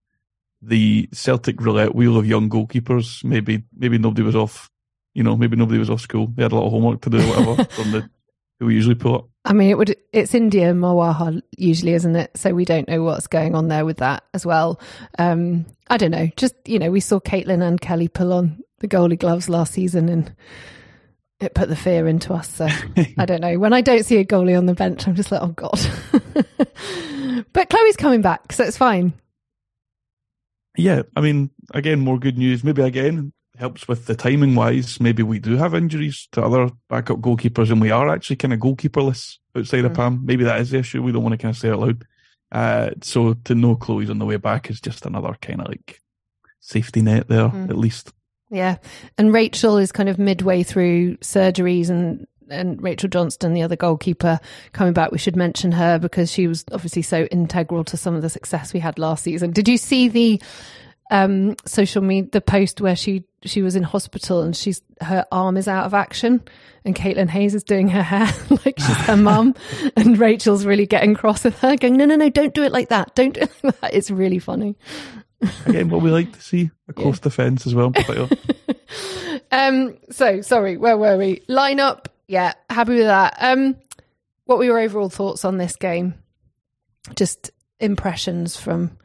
[0.62, 4.70] the Celtic roulette wheel of young goalkeepers, maybe maybe nobody was off.
[5.14, 6.28] You know, maybe nobody was off school.
[6.28, 8.10] They had a lot of homework to do, whatever, from the
[8.62, 9.30] we usually pull up.
[9.44, 9.96] I mean, it would.
[10.14, 12.38] It's India Marwaha usually, isn't it?
[12.38, 14.80] So we don't know what's going on there with that as well.
[15.18, 16.28] Um, I don't know.
[16.36, 20.10] Just you know, we saw Caitlin and Kelly pull on the goalie gloves last season,
[20.10, 20.34] and
[21.40, 22.50] it put the fear into us.
[22.50, 22.68] So
[23.18, 23.58] I don't know.
[23.58, 25.80] When I don't see a goalie on the bench, I'm just like, oh god.
[27.54, 29.14] but Chloe's coming back, so it's fine.
[30.78, 32.64] Yeah, I mean, again, more good news.
[32.64, 35.00] Maybe again, helps with the timing wise.
[35.00, 38.60] Maybe we do have injuries to other backup goalkeepers, and we are actually kind of
[38.60, 39.86] goalkeeperless outside mm.
[39.86, 40.26] of Pam.
[40.26, 41.02] Maybe that is the issue.
[41.02, 42.06] We don't want to kind of say it loud.
[42.52, 46.02] Uh, so to know Chloe's on the way back is just another kind of like
[46.60, 47.70] safety net there, mm.
[47.70, 48.12] at least.
[48.50, 48.78] Yeah,
[49.18, 54.40] and Rachel is kind of midway through surgeries and and Rachel Johnston, the other goalkeeper,
[54.74, 55.12] coming back.
[55.12, 58.74] We should mention her because she was obviously so integral to some of the success
[58.74, 59.52] we had last season.
[59.52, 60.42] Did you see the
[61.12, 65.58] um, social media the post where she she was in hospital and she's her arm
[65.58, 66.42] is out of action
[66.86, 68.34] and Caitlin Hayes is doing her hair
[68.66, 69.54] like she's her mum
[69.98, 72.90] and Rachel's really getting cross with her going no no no don't do it like
[72.90, 73.14] that.
[73.14, 73.94] Don't do it like that.
[73.94, 74.78] It's really funny.
[75.66, 77.24] Again what we like to see a close yeah.
[77.24, 77.92] defence as well
[79.52, 81.44] um so sorry where were we?
[81.50, 82.08] Line up.
[82.28, 83.36] Yeah happy with that.
[83.40, 83.76] Um
[84.46, 86.14] what were your overall thoughts on this game?
[87.16, 88.98] Just impressions from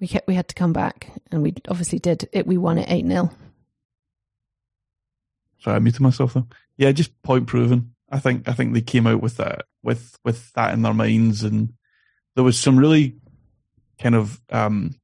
[0.00, 2.28] we kept, we had to come back, and we obviously did.
[2.32, 3.30] It we won it eight 0
[5.60, 6.46] Sorry, I muted myself though.
[6.76, 7.94] Yeah, just point proven.
[8.10, 11.42] I think I think they came out with that with with that in their minds,
[11.42, 11.72] and
[12.34, 13.16] there was some really
[14.00, 14.94] kind of um,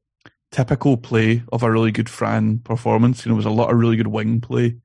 [0.53, 3.25] typical play of a really good Fran performance.
[3.25, 4.77] You know, it was a lot of really good wing play,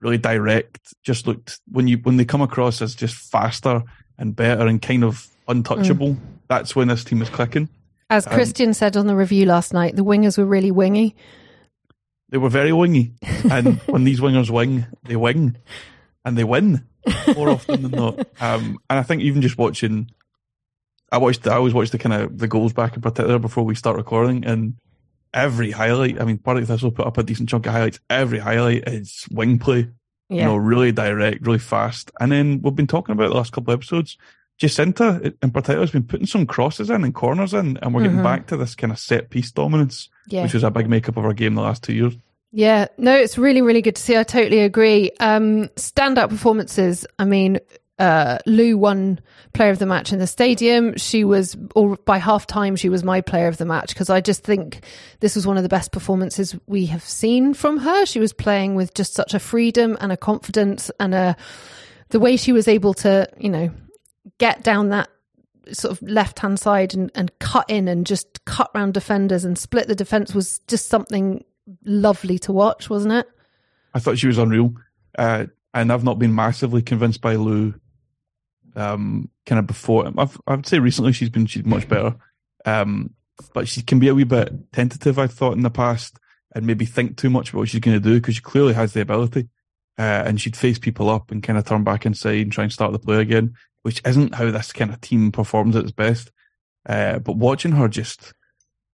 [0.00, 0.94] really direct.
[1.02, 3.82] Just looked when you when they come across as just faster
[4.18, 6.14] and better and kind of untouchable.
[6.14, 6.20] Mm.
[6.48, 7.68] That's when this team is clicking.
[8.08, 11.16] As um, Christian said on the review last night, the wingers were really wingy.
[12.28, 13.12] They were very wingy.
[13.50, 15.56] And when these wingers wing, they wing
[16.24, 16.84] and they win
[17.34, 18.26] more often than not.
[18.40, 20.10] Um, and I think even just watching,
[21.10, 23.74] I watched, I always watch the kind of the goals back in particular before we
[23.74, 24.44] start recording.
[24.44, 24.74] And
[25.32, 27.98] every highlight, I mean, Partick Thistle put up a decent chunk of highlights.
[28.10, 29.88] Every highlight is wing play.
[30.28, 30.36] Yeah.
[30.36, 32.10] You know, really direct, really fast.
[32.20, 34.18] And then we've been talking about the last couple of episodes
[34.60, 38.16] Jacynta in particular has been putting some crosses in and corners in, and we're getting
[38.16, 38.24] mm-hmm.
[38.24, 40.42] back to this kind of set piece dominance, yeah.
[40.42, 42.16] which was a big makeup of our game the last two years.
[42.52, 44.16] Yeah, no, it's really, really good to see.
[44.16, 45.10] I totally agree.
[45.20, 47.06] Um, standout performances.
[47.18, 47.58] I mean,
[47.98, 49.20] uh, Lou won
[49.52, 50.96] player of the match in the stadium.
[50.96, 54.22] She was, or by half time, she was my player of the match because I
[54.22, 54.84] just think
[55.20, 58.06] this was one of the best performances we have seen from her.
[58.06, 61.36] She was playing with just such a freedom and a confidence and a,
[62.08, 63.70] the way she was able to, you know,
[64.38, 65.08] get down that
[65.72, 69.58] sort of left hand side and, and cut in and just cut round defenders and
[69.58, 71.44] split the defence was just something
[71.84, 73.28] lovely to watch, wasn't it?
[73.94, 74.74] I thought she was unreal.
[75.18, 77.74] Uh, and I've not been massively convinced by Lou
[78.74, 80.10] um, kind of before.
[80.16, 82.14] I've, I would say recently she's been she's much better.
[82.64, 83.14] Um,
[83.52, 86.18] but she can be a wee bit tentative, I thought, in the past,
[86.54, 88.92] and maybe think too much about what she's going to do because she clearly has
[88.92, 89.48] the ability.
[89.98, 92.72] Uh, and she'd face people up and kind of turn back inside and try and
[92.72, 93.54] start the play again
[93.86, 96.32] which isn't how this kind of team performs at its best.
[96.88, 98.32] Uh, but watching her just,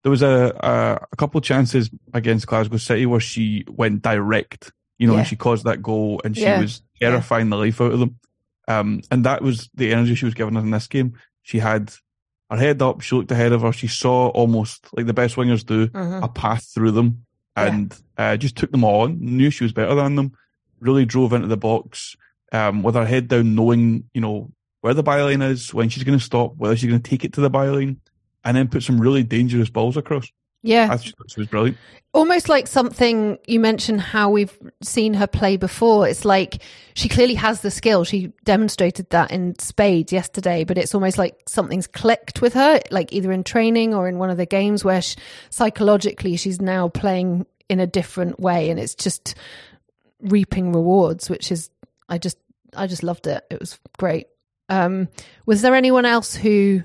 [0.04, 4.74] there was a, a, a couple of chances against Glasgow City where she went direct,
[4.98, 5.20] you know, yeah.
[5.20, 6.60] and she caused that goal and she yeah.
[6.60, 7.52] was terrifying yeah.
[7.52, 8.20] the life out of them.
[8.68, 11.14] Um, and that was the energy she was giving us in this game.
[11.42, 11.94] She had
[12.50, 15.66] her head up, she looked ahead of her, she saw almost like the best wingers
[15.66, 16.22] do mm-hmm.
[16.22, 17.26] a path through them
[17.56, 20.34] and uh, just took them on, knew she was better than them,
[20.82, 22.18] really drove into the box
[22.52, 26.18] um, with her head down, knowing, you know, where the byline is, when she's going
[26.18, 27.98] to stop, whether she's going to take it to the byline,
[28.44, 30.32] and then put some really dangerous balls across.
[30.64, 30.90] Yeah.
[30.92, 31.78] I thought she was brilliant.
[32.14, 36.08] Almost like something you mentioned how we've seen her play before.
[36.08, 36.62] It's like
[36.94, 38.04] she clearly has the skill.
[38.04, 43.14] She demonstrated that in Spades yesterday, but it's almost like something's clicked with her, like
[43.14, 45.16] either in training or in one of the games where she,
[45.50, 49.36] psychologically she's now playing in a different way and it's just
[50.20, 51.70] reaping rewards, which is,
[52.10, 52.38] I just,
[52.76, 53.46] I just loved it.
[53.50, 54.28] It was great.
[54.72, 55.10] Um,
[55.46, 56.82] was there anyone else who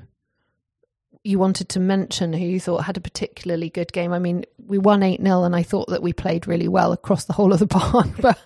[1.22, 4.12] you wanted to mention who you thought had a particularly good game?
[4.12, 7.24] I mean, we won 8 0, and I thought that we played really well across
[7.24, 8.14] the whole of the barn.
[8.20, 8.38] but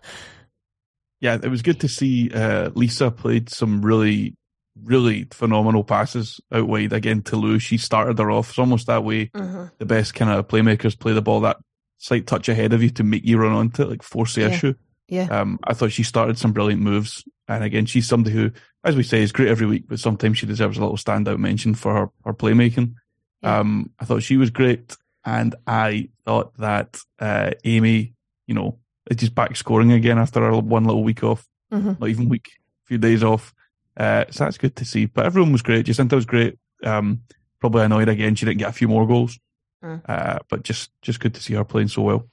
[1.20, 4.36] yeah, it was good to see uh, Lisa played some really,
[4.82, 7.58] really phenomenal passes out wide again to Lou.
[7.58, 8.50] She started her off.
[8.50, 9.26] It's almost that way.
[9.26, 9.64] Mm-hmm.
[9.78, 11.56] The best kind of playmakers play the ball that
[11.96, 14.48] slight touch ahead of you to make you run onto it, like force the yeah.
[14.48, 14.74] issue.
[15.08, 15.24] Yeah.
[15.24, 17.24] Um, I thought she started some brilliant moves.
[17.48, 18.52] And again, she's somebody who,
[18.84, 21.74] as we say, is great every week, but sometimes she deserves a little standout mention
[21.74, 22.94] for her, her playmaking.
[23.42, 24.96] Um, I thought she was great.
[25.24, 28.14] And I thought that uh, Amy,
[28.46, 28.78] you know,
[29.10, 31.92] is just back scoring again after her one little week off, mm-hmm.
[31.98, 32.48] not even week,
[32.84, 33.52] a few days off.
[33.96, 35.06] Uh, so that's good to see.
[35.06, 35.86] But everyone was great.
[35.86, 36.58] Jacynta was great.
[36.82, 37.22] Um,
[37.60, 39.38] probably annoyed again she didn't get a few more goals.
[39.84, 40.02] Mm.
[40.08, 42.28] Uh, but just just good to see her playing so well.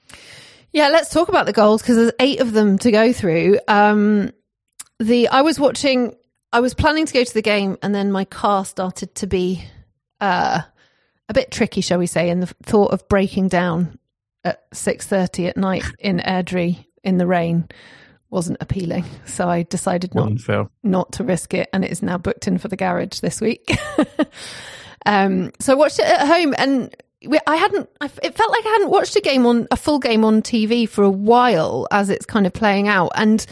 [0.72, 3.60] Yeah, let's talk about the goals because there's eight of them to go through.
[3.68, 4.32] Um,
[5.00, 6.16] the I was watching.
[6.52, 9.66] I was planning to go to the game, and then my car started to be
[10.22, 10.62] uh,
[11.28, 12.30] a bit tricky, shall we say?
[12.30, 14.00] And the thought of breaking down
[14.44, 17.68] at six thirty at night in Airdrie in the rain
[18.30, 19.06] wasn't appealing.
[19.26, 20.28] So I decided not
[20.84, 23.70] not to risk it, and it is now booked in for the garage this week.
[25.06, 26.96] um, so I watched it at home, and
[27.46, 27.90] I hadn't.
[28.02, 31.04] It felt like I hadn't watched a game on a full game on TV for
[31.04, 33.46] a while as it's kind of playing out, and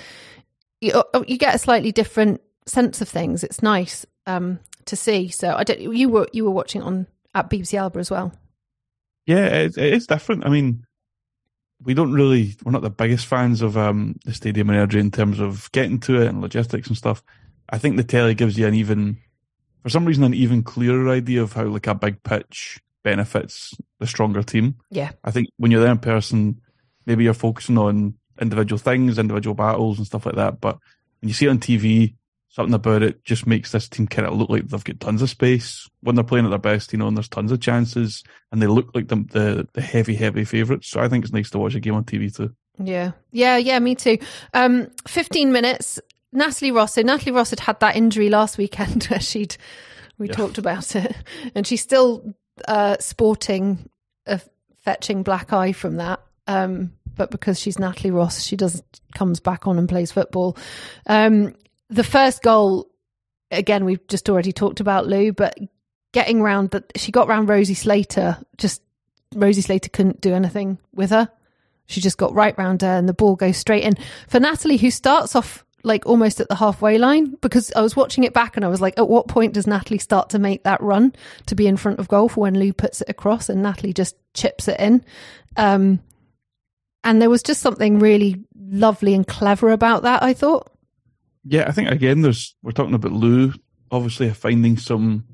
[0.82, 3.44] you, uh, you get a slightly different sense of things.
[3.44, 5.30] It's nice um, to see.
[5.30, 5.80] So I don't.
[5.80, 8.34] You were you were watching on at BBC Alba as well.
[9.26, 10.46] Yeah, it, it is different.
[10.46, 10.86] I mean,
[11.84, 15.12] we don't really we're not the biggest fans of um, the stadium in Airdrie in
[15.12, 17.24] terms of getting to it and logistics and stuff.
[17.70, 19.18] I think the telly gives you an even,
[19.82, 24.08] for some reason, an even clearer idea of how like a big pitch benefits the
[24.08, 24.76] stronger team.
[24.92, 26.62] Yeah, I think when you're there in person,
[27.06, 30.62] maybe you're focusing on individual things, individual battles and stuff like that.
[30.62, 30.78] But
[31.22, 32.16] when you see it on TV,
[32.56, 35.30] something about it just makes this team kind of look like they've got tons of
[35.30, 38.62] space when they're playing at their best, you know, and there's tons of chances, and
[38.62, 40.88] they look like the the, the heavy, heavy favourites.
[40.88, 42.56] So I think it's nice to watch a game on TV too.
[42.82, 43.80] Yeah, yeah, yeah.
[43.80, 44.18] Me too.
[44.54, 46.00] Um, Fifteen minutes.
[46.32, 46.94] Natalie Ross.
[46.94, 49.58] So Natalie Ross had had that injury last weekend where she'd
[50.18, 50.36] we yeah.
[50.36, 51.14] talked about it,
[51.56, 52.36] and she's still
[52.70, 53.90] uh, sporting
[54.26, 54.40] a
[54.78, 56.22] fetching black eye from that.
[56.48, 58.82] Um, but because she's Natalie Ross, she does
[59.14, 60.58] comes back on and plays football.
[61.06, 61.54] Um,
[61.90, 62.90] the first goal,
[63.52, 65.58] again, we've just already talked about Lou, but
[66.14, 68.82] getting round that she got round Rosie Slater, just
[69.36, 71.30] Rosie Slater couldn't do anything with her.
[71.88, 73.94] She just got right round her and the ball goes straight in.
[74.28, 78.24] For Natalie, who starts off like almost at the halfway line, because I was watching
[78.24, 80.82] it back and I was like, at what point does Natalie start to make that
[80.82, 81.14] run
[81.46, 84.16] to be in front of goal for when Lou puts it across and Natalie just
[84.34, 85.06] chips it in?
[85.58, 86.00] Um,
[87.04, 90.72] and there was just something really lovely and clever about that, I thought
[91.46, 93.54] yeah, I think again, there's we're talking about Lou
[93.92, 95.26] obviously finding some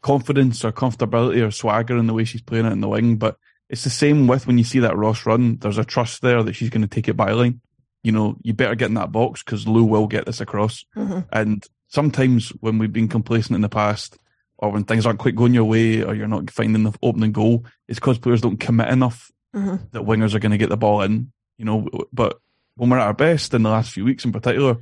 [0.00, 3.36] confidence or comfortability or swagger in the way she's playing it in the wing, but
[3.68, 5.56] it's the same with when you see that Ross run.
[5.56, 7.60] There's a trust there that she's going to take it by line.
[8.02, 10.84] You know, you better get in that box because Lou will get this across.
[10.96, 11.20] Mm-hmm.
[11.32, 14.18] And sometimes when we've been complacent in the past,
[14.58, 17.64] or when things aren't quite going your way, or you're not finding the opening goal,
[17.88, 19.76] it's because players don't commit enough mm-hmm.
[19.92, 21.32] that wingers are going to get the ball in.
[21.56, 22.38] You know, but
[22.76, 24.76] when we're at our best in the last few weeks in particular,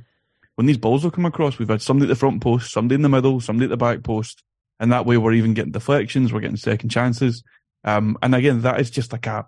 [0.55, 3.01] when these balls have come across, we've had somebody at the front post, somebody in
[3.01, 4.43] the middle, somebody at the back post,
[4.79, 7.43] and that way we're even getting deflections, we're getting second chances.
[7.83, 9.47] Um, and again, that is just like a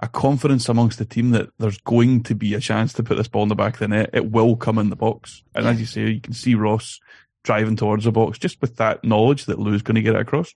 [0.00, 3.28] a confidence amongst the team that there's going to be a chance to put this
[3.28, 4.10] ball in the back of the net.
[4.12, 5.70] It will come in the box, and yeah.
[5.70, 7.00] as you say, you can see Ross
[7.44, 10.54] driving towards the box just with that knowledge that Lou's going to get it across.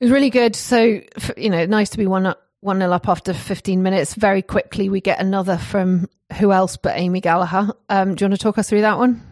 [0.00, 0.56] It was really good.
[0.56, 1.00] So
[1.36, 4.14] you know, nice to be one up, one nil up after 15 minutes.
[4.14, 7.72] Very quickly, we get another from who else but Amy Gallagher.
[7.90, 9.22] Um, do you want to talk us through that one?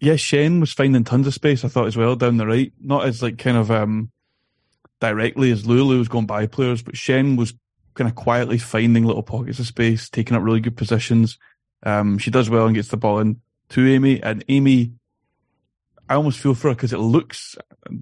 [0.00, 2.72] Yeah, Shen was finding tons of space, I thought, as well, down the right.
[2.78, 4.10] Not as like kind of um,
[5.00, 7.54] directly as Lulu was going by players, but Shen was
[7.94, 11.38] kind of quietly finding little pockets of space, taking up really good positions.
[11.84, 14.92] Um, she does well and gets the ball in to Amy, and Amy,
[16.08, 17.56] I almost feel for her because it looks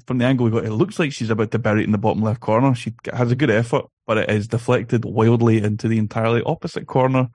[0.06, 1.98] from the angle we got, it looks like she's about to bury it in the
[1.98, 2.74] bottom left corner.
[2.74, 7.28] She has a good effort, but it is deflected wildly into the entirely opposite corner.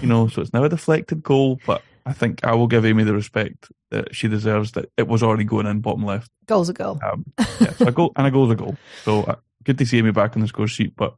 [0.00, 1.60] you know, so it's now a deflected goal.
[1.66, 4.72] But I think I will give Amy the respect that she deserves.
[4.72, 6.30] That it was already going in bottom left.
[6.46, 7.00] Goal's a goal.
[7.02, 8.76] Um, yeah, so a goal and a goal's a goal.
[9.04, 10.94] So uh, good to see Amy back on the score sheet.
[10.96, 11.14] But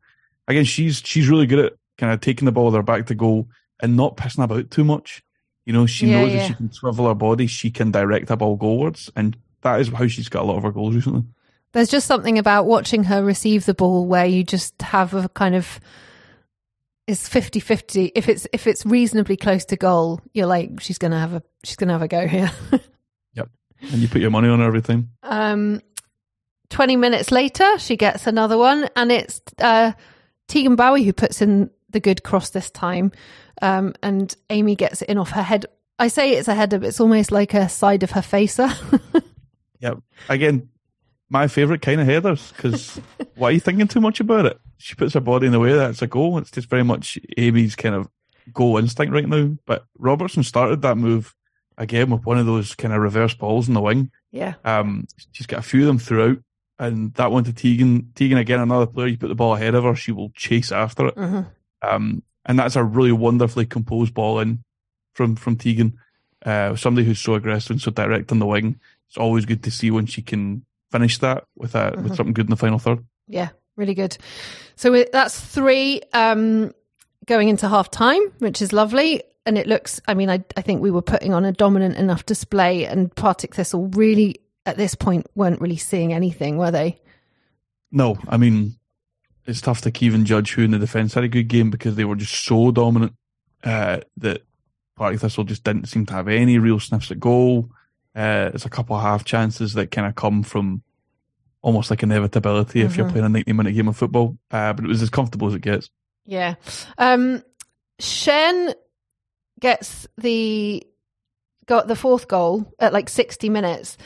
[0.47, 3.49] again, she's she's really good at kind of taking the ball there back to goal
[3.83, 5.23] and not pissing about too much.
[5.65, 6.41] You know, she yeah, knows yeah.
[6.41, 9.89] if she can swivel her body, she can direct a ball goalwards, and that is
[9.89, 11.25] how she's got a lot of her goals recently.
[11.73, 15.55] There's just something about watching her receive the ball where you just have a kind
[15.55, 15.81] of
[17.07, 21.35] it's 50-50 if it's if it's reasonably close to goal you're like she's gonna have
[21.35, 22.51] a she's gonna have a go here
[23.35, 23.49] yep
[23.81, 25.81] and you put your money on everything um
[26.71, 29.93] 20 minutes later she gets another one and it's uh
[30.47, 33.13] tegan bowie who puts in the good cross this time
[33.61, 35.67] um and amy gets it in off her head
[35.99, 38.69] i say it's a header but it's almost like a side of her facer
[39.81, 40.69] yep again
[41.33, 43.01] my favourite kind of headers because
[43.37, 44.61] why are you thinking too much about it?
[44.77, 46.37] She puts her body in the way that's a goal.
[46.37, 48.09] It's just very much Amy's kind of
[48.53, 49.57] goal instinct right now.
[49.65, 51.35] But Robertson started that move
[51.79, 54.11] again with one of those kind of reverse balls in the wing.
[54.31, 54.55] Yeah.
[54.63, 56.37] Um, she's got a few of them throughout,
[56.79, 58.13] and that one to Tegan.
[58.15, 59.07] Tegan again, another player.
[59.07, 61.17] You put the ball ahead of her, she will chase after it.
[61.17, 61.49] Mm-hmm.
[61.83, 64.63] Um, and that's a really wonderfully composed ball in
[65.15, 65.99] from from Tegan.
[66.45, 68.81] Uh, somebody who's so aggressive and so direct on the wing.
[69.09, 72.03] It's always good to see when she can finish that with a, mm-hmm.
[72.03, 73.05] with something good in the final third.
[73.29, 74.17] Yeah, really good.
[74.75, 76.73] So that's three um,
[77.27, 79.23] going into half time, which is lovely.
[79.45, 82.25] And it looks, I mean, I, I think we were putting on a dominant enough
[82.25, 87.01] display, and Partick Thistle really, at this point, weren't really seeing anything, were they?
[87.91, 88.77] No, I mean,
[89.47, 92.05] it's tough to even judge who in the defence had a good game because they
[92.05, 93.15] were just so dominant
[93.65, 94.45] uh, that
[94.97, 97.71] Partick Thistle just didn't seem to have any real sniffs at goal.
[98.15, 100.83] Uh, there's a couple of half chances that kind of come from
[101.63, 102.87] almost like inevitability mm-hmm.
[102.87, 103.13] if you're mm-hmm.
[103.13, 104.37] playing a 90 minute game of football.
[104.51, 105.91] Uh, but it was as comfortable as it gets.
[106.27, 106.55] Yeah.
[106.99, 107.43] Um,
[107.99, 108.75] Shen
[109.61, 110.87] gets the
[111.67, 113.97] got the fourth goal at like 60 minutes.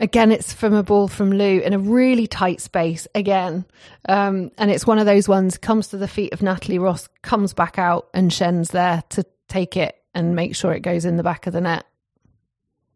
[0.00, 3.64] Again, it's from a ball from Lou in a really tight space again.
[4.08, 7.52] Um, and it's one of those ones comes to the feet of Natalie Ross, comes
[7.52, 11.24] back out, and Shen's there to take it and make sure it goes in the
[11.24, 11.84] back of the net.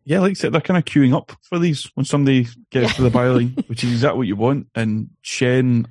[0.05, 2.93] Yeah, like I said, they're kind of queuing up for these when somebody gets yeah.
[2.95, 4.69] to the byline, which is exactly what you want.
[4.75, 5.89] And Shen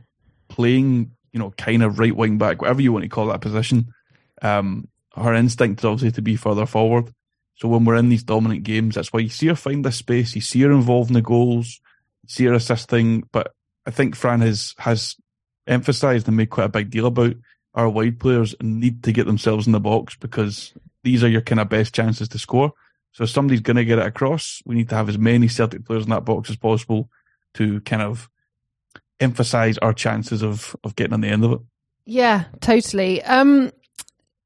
[0.47, 3.93] playing, you know, kind of right wing back, whatever you want to call that position.
[4.41, 7.13] Um, her instinct is obviously to be further forward.
[7.55, 10.35] So when we're in these dominant games, that's why you see her find this space,
[10.35, 11.79] you see her involved in the goals,
[12.27, 13.27] see her assisting.
[13.31, 13.53] But
[13.85, 15.15] I think Fran has has
[15.67, 17.35] emphasised and made quite a big deal about
[17.73, 21.59] our wide players need to get themselves in the box because these are your kind
[21.59, 22.73] of best chances to score.
[23.13, 25.85] So if somebody's going to get it across, we need to have as many Celtic
[25.85, 27.09] players in that box as possible
[27.55, 28.29] to kind of
[29.19, 31.59] emphasise our chances of of getting on the end of it.
[32.05, 33.21] Yeah, totally.
[33.23, 33.71] Um,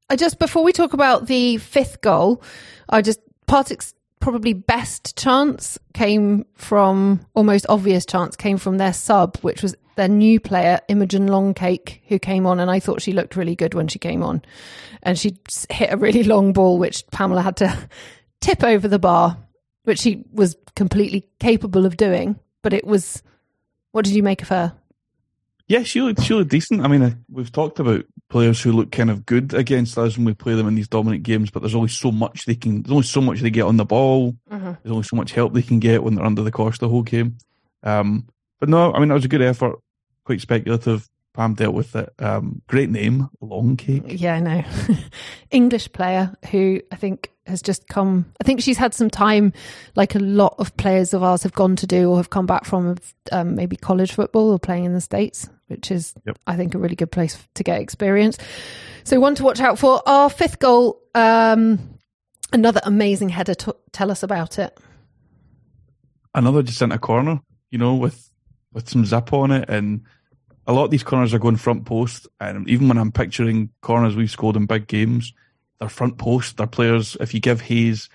[0.08, 2.42] I just before we talk about the fifth goal,
[2.88, 9.36] I just Partick's probably best chance came from almost obvious chance came from their sub,
[9.38, 13.36] which was their new player Imogen Longcake, who came on, and I thought she looked
[13.36, 14.42] really good when she came on,
[15.02, 15.38] and she
[15.70, 17.88] hit a really long ball, which Pamela had to
[18.40, 19.38] tip over the bar,
[19.84, 22.38] which she was completely capable of doing.
[22.62, 23.22] But it was,
[23.92, 24.74] what did you make of her?
[25.68, 26.82] Yeah, she looked she looked decent.
[26.82, 30.24] I mean, uh, we've talked about players who look kind of good against us when
[30.24, 32.82] we play them in these dominant games, but there's only so much they can.
[32.82, 34.36] There's only so much they get on the ball.
[34.50, 34.72] Mm-hmm.
[34.82, 37.02] There's only so much help they can get when they're under the cosh the whole
[37.02, 37.38] game.
[37.82, 38.28] Um,
[38.60, 39.78] but no, I mean, that was a good effort.
[40.24, 41.08] Quite speculative.
[41.34, 42.12] Pam dealt with it.
[42.18, 44.04] Um, great name, Long Cake.
[44.06, 44.64] Yeah, I know.
[45.50, 48.32] English player who I think has just come.
[48.40, 49.52] I think she's had some time,
[49.94, 52.64] like a lot of players of ours have gone to do or have come back
[52.64, 52.96] from
[53.32, 56.38] um, maybe college football or playing in the States, which is, yep.
[56.46, 58.38] I think, a really good place to get experience.
[59.04, 60.02] So, one to watch out for.
[60.08, 61.98] Our fifth goal, um,
[62.52, 63.54] another amazing header.
[63.54, 64.78] T- tell us about it.
[66.34, 68.30] Another just centre corner, you know, with
[68.72, 70.02] with some zip on it and
[70.66, 74.16] a lot of these corners are going front post, and even when I'm picturing corners
[74.16, 75.32] we've scored in big games,
[75.78, 76.56] they're front post.
[76.56, 77.16] They're players.
[77.20, 78.08] If you give Hayes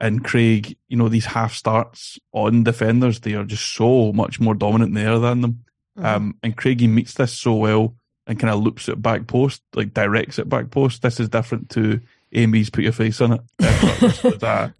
[0.00, 4.54] and Craig, you know, these half starts on defenders, they are just so much more
[4.54, 5.64] dominant there than them.
[5.96, 6.06] Mm-hmm.
[6.06, 7.94] Um, and Craigie meets this so well
[8.26, 11.02] and kind of loops it back post, like directs it back post.
[11.02, 12.00] This is different to
[12.32, 13.40] Amy's put your face on it.
[13.58, 14.74] this was a,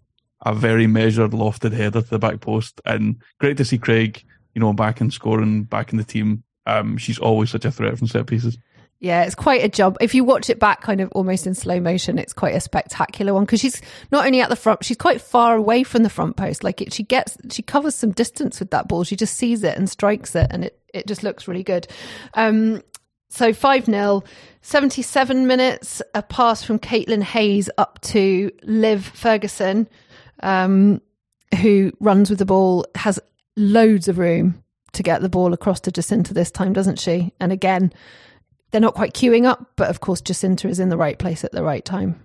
[0.45, 4.59] a very measured, lofted header to the back post, and great to see Craig, you
[4.59, 6.43] know, back and scoring, back in the team.
[6.65, 8.57] Um, she's always such a threat from set pieces.
[8.99, 9.97] Yeah, it's quite a jump.
[10.01, 13.33] If you watch it back kind of almost in slow motion, it's quite a spectacular
[13.33, 13.79] one because she's
[14.11, 16.63] not only at the front, she's quite far away from the front post.
[16.63, 19.03] Like it, she gets, she covers some distance with that ball.
[19.03, 21.87] She just sees it and strikes it and it, it just looks really good.
[22.33, 22.81] Um,
[23.29, 24.23] so 5 0,
[24.61, 29.87] 77 minutes, a pass from Caitlin Hayes up to Liv Ferguson,
[30.41, 31.01] um,
[31.61, 33.19] who runs with the ball, has
[33.55, 37.31] loads of room to get the ball across to Jacynta this time, doesn't she?
[37.39, 37.93] And again,
[38.71, 41.51] they're not quite queuing up, but of course, Jacynta is in the right place at
[41.51, 42.19] the right time.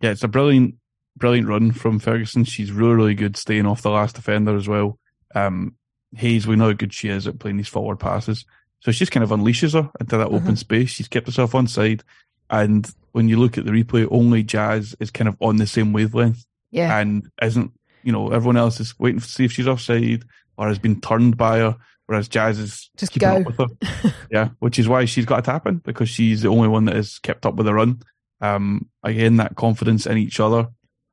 [0.00, 0.74] Yeah, it's a brilliant,
[1.16, 2.44] brilliant run from Ferguson.
[2.44, 4.98] She's really, really good staying off the last defender as well.
[5.34, 5.76] Um,
[6.16, 8.44] Hayes, we know how good she is at playing these forward passes.
[8.80, 10.90] So she just kind of unleashes her into that open space.
[10.90, 12.04] She's kept herself on side.
[12.50, 15.92] And when you look at the replay, only Jazz is kind of on the same
[15.94, 16.44] wavelength.
[16.70, 16.98] Yeah.
[16.98, 17.72] And isn't,
[18.02, 20.24] you know, everyone else is waiting to see if she's offside
[20.58, 23.36] or has been turned by her, whereas Jazz is just keeping go.
[23.36, 24.14] up with her.
[24.30, 27.18] yeah, which is why she's got tap in because she's the only one that has
[27.18, 28.00] kept up with the run.
[28.40, 30.68] Um, again, that confidence in each other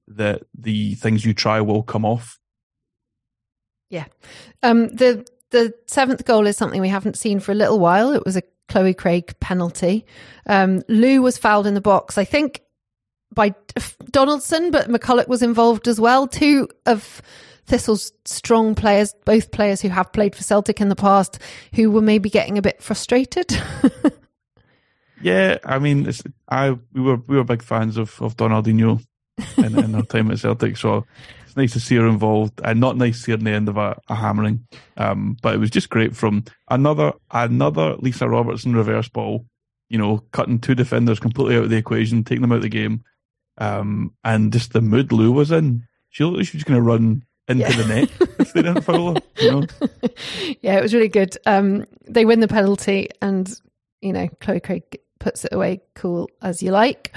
[0.07, 2.37] that the things you try will come off.
[3.89, 4.05] Yeah.
[4.63, 8.13] Um, the the seventh goal is something we haven't seen for a little while.
[8.13, 10.05] It was a Chloe Craig penalty.
[10.47, 12.61] Um, Lou was fouled in the box, I think,
[13.33, 13.53] by
[14.09, 16.25] Donaldson, but McCulloch was involved as well.
[16.25, 17.21] Two of
[17.65, 21.39] Thistle's strong players, both players who have played for Celtic in the past,
[21.75, 23.57] who were maybe getting a bit frustrated.
[25.21, 26.11] yeah, I mean,
[26.49, 29.03] I we were we were big fans of of Donaldinho
[29.57, 31.05] in, in our time at Celtic, so
[31.45, 33.69] it's nice to see her involved, and not nice to see her in the end
[33.69, 34.65] of a, a hammering.
[34.97, 39.45] Um, but it was just great from another another Lisa Robertson reverse ball.
[39.89, 42.69] You know, cutting two defenders completely out of the equation, taking them out of the
[42.69, 43.03] game,
[43.57, 45.85] um, and just the mood Lou was in.
[46.09, 47.81] She looked like she was going to run into yeah.
[47.81, 49.21] the net if they didn't foul her.
[49.37, 49.67] You know?
[50.61, 51.37] Yeah, it was really good.
[51.45, 53.53] Um, they win the penalty, and
[54.01, 57.15] you know, Chloe Craig puts it away cool as you like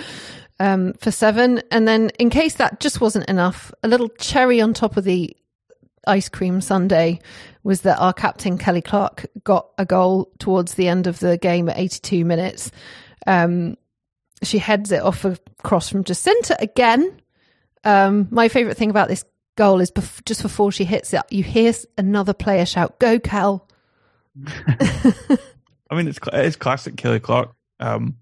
[0.61, 1.63] um, for seven.
[1.71, 5.37] And then, in case that just wasn't enough, a little cherry on top of the
[6.07, 7.19] ice cream sundae
[7.63, 11.69] was that our captain Kelly Clark got a goal towards the end of the game
[11.69, 12.71] at 82 minutes.
[13.27, 13.77] Um,
[14.43, 17.17] she heads it off across from Jacynta again
[17.85, 19.25] Um, my favourite thing about this
[19.57, 23.67] goal is bef- just before she hits it, you hear another player shout, "Go, Cal!"
[24.47, 27.53] I mean, it's it's classic Kelly Clark.
[27.81, 28.17] Um,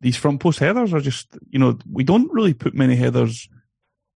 [0.00, 3.48] these front post headers are just, you know, we don't really put many headers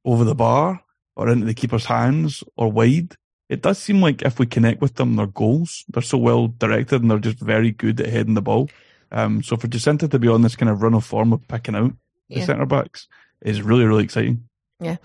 [0.04, 0.82] over the bar
[1.14, 3.14] or into the keeper's hands or wide.
[3.48, 5.84] It does seem like if we connect with them, they're goals.
[5.88, 8.68] They're so well directed and they're just very good at heading the ball.
[9.12, 11.76] Um, so for Jacynta to be on this kind of run of form of picking
[11.76, 11.92] out
[12.28, 12.44] the Yeah.
[12.44, 13.06] centre backs
[13.42, 14.48] is really, really exciting.
[14.80, 14.96] Yeah.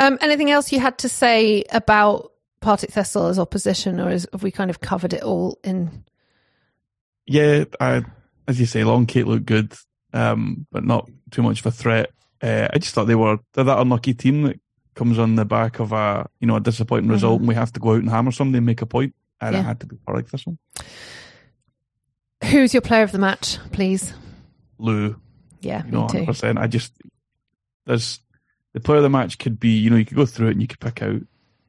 [0.00, 4.42] Um, anything else you had to say about Partick Thistle as opposition, or is, have
[4.42, 6.04] we kind of covered it all in?
[7.26, 8.02] Yeah, I,
[8.46, 9.74] as you say, Longcake looked good,
[10.14, 12.10] um, but not too much of a threat.
[12.42, 14.60] Uh, I just thought they were they're that unlucky team that
[14.94, 17.80] comes on the back of a you know a disappointing result, and we have to
[17.80, 19.14] go out and hammer somebody and make a point.
[19.40, 19.60] And Yeah.
[19.60, 20.56] it had to be Partick Thistle.
[22.44, 24.12] Who's your player of the match, please?
[24.78, 25.16] Lou,
[25.60, 26.18] Yeah, you know, me too.
[26.32, 26.58] 100%.
[26.58, 26.92] I just
[27.84, 28.20] there's
[28.74, 30.60] the player of the match could be you know you could go through it and
[30.62, 31.20] you could pick out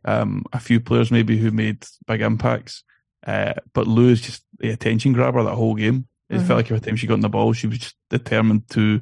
[0.05, 2.83] um, a few players maybe who made big impacts,
[3.27, 6.07] uh, but Lou is just the attention grabber that whole game.
[6.29, 6.47] It Mhm.
[6.47, 9.01] felt like every time she got on the ball, she was just determined to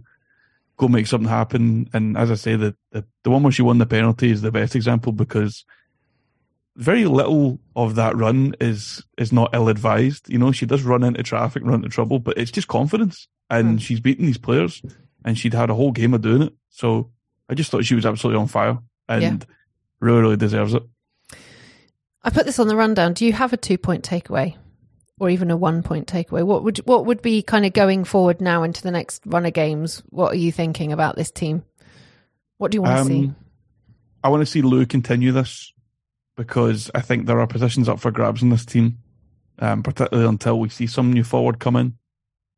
[0.78, 1.90] go make something happen.
[1.94, 4.52] And as I say, the, the, the one where she won the penalty is the
[4.52, 5.66] best example because
[6.76, 10.30] very little of that run is is not ill advised.
[10.30, 13.28] You know, she does run into traffic, run into trouble, but it's just confidence.
[13.50, 13.82] And Mm.
[13.82, 14.82] she's beaten these players
[15.26, 16.54] and she'd had a whole game of doing it.
[16.70, 17.12] So
[17.50, 18.78] I just thought she was absolutely on fire
[19.08, 19.56] and Yeah.
[20.00, 20.84] really, really deserves it.
[22.24, 23.14] I put this on the rundown.
[23.14, 24.56] Do you have a two point takeaway,
[25.20, 26.44] or even a one point takeaway?
[26.44, 29.54] What would what would be kind of going forward now into the next run of
[29.54, 30.04] games?
[30.10, 31.64] What are you thinking about this team?
[32.58, 33.26] What do you want to see?
[33.28, 33.36] Um,
[34.24, 35.72] I want to see Lou continue this
[36.36, 38.98] because I think there are positions up for grabs in this team,
[39.60, 41.98] um, particularly until we see some new forward come in.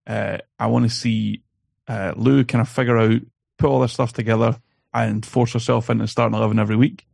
[0.08, 1.44] Uh, I want to see
[1.88, 3.22] uh, Lou kind of figure out,
[3.58, 4.60] put all this stuff together,
[4.94, 7.06] and force herself into starting eleven every week.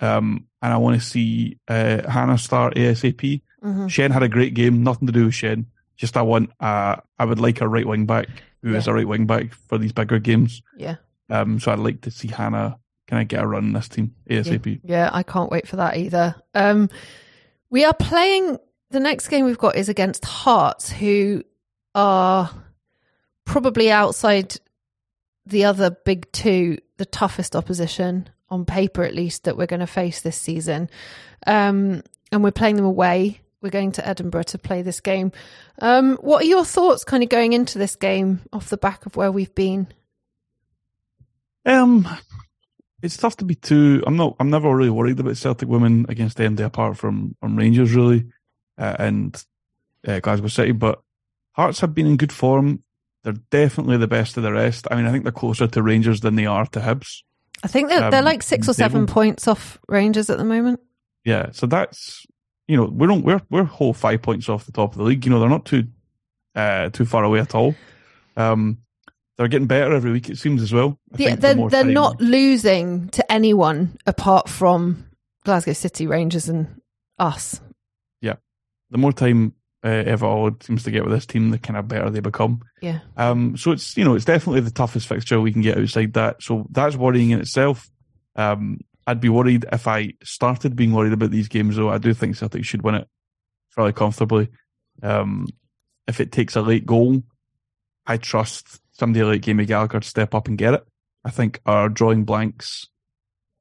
[0.00, 3.40] Um, and I want to see uh, Hannah start ASAP.
[3.64, 3.88] Mhm.
[3.90, 5.66] Shen had a great game, nothing to do with Shen.
[5.96, 8.28] Just I want, uh, I would like a right wing back
[8.62, 8.92] who is Yeah.
[8.92, 10.60] a right wing back for these bigger games.
[10.76, 10.96] Yeah,
[11.30, 12.78] Um, so I'd like to see Hannah
[13.08, 14.80] kind of get a run in this team ASAP.
[14.84, 15.08] yeah.
[15.12, 16.34] I can't wait for that either.
[16.54, 16.90] Um,
[17.70, 18.58] we are playing.
[18.90, 21.42] The next game we've got is against Hearts, who
[21.94, 22.50] are
[23.44, 24.56] probably outside
[25.46, 29.86] the other big two, the toughest opposition on paper, at least, that we're going to
[29.86, 30.88] face this season.
[31.46, 33.40] Um, and we're playing them away.
[33.60, 35.32] We're going to Edinburgh to play this game.
[35.80, 39.16] Um, what are your thoughts kind of going into this game off the back of
[39.16, 39.88] where we've been?
[41.64, 42.06] Um,
[43.02, 44.04] it's tough to be too.
[44.06, 44.36] I'm not.
[44.38, 48.26] I'm never really worried about Celtic women against MD apart from from Rangers really,
[48.78, 49.44] uh, and
[50.06, 50.72] uh, Glasgow City.
[50.72, 51.00] But
[51.56, 52.82] Hearts have been in good form.
[53.26, 54.86] They're definitely the best of the rest.
[54.88, 57.24] I mean, I think they're closer to Rangers than they are to Hibs.
[57.64, 60.78] I think they're, they're Um, like six or seven points off Rangers at the moment.
[61.24, 62.24] Yeah, so that's
[62.68, 65.24] you know we're on, we're we're whole five points off the top of the league.
[65.24, 65.88] You know they're not too
[66.54, 67.74] uh, too far away at all.
[68.36, 68.78] Um,
[69.36, 70.30] they're getting better every week.
[70.30, 70.96] It seems as well.
[71.12, 75.04] I Yeah, they're they're not losing to anyone apart from
[75.44, 76.80] Glasgow City Rangers and
[77.18, 77.60] us.
[78.20, 78.36] Yeah,
[78.90, 79.54] the more time
[79.84, 82.60] uh, Aud seems to get with this team, the kind of better they become.
[82.82, 83.00] Yeah.
[83.16, 86.42] Um, so it's you know it's definitely the toughest fixture we can get outside that.
[86.42, 87.88] So that's worrying in itself.
[88.34, 91.90] Um, I'd be worried if I started being worried about these games, though.
[91.90, 93.08] I do think Celtic should win it
[93.70, 94.48] fairly comfortably.
[95.02, 95.46] Um,
[96.08, 97.22] if it takes a late goal,
[98.06, 100.84] I trust somebody like Jamie Gallagher to step up and get it.
[101.24, 102.86] I think our drawing blanks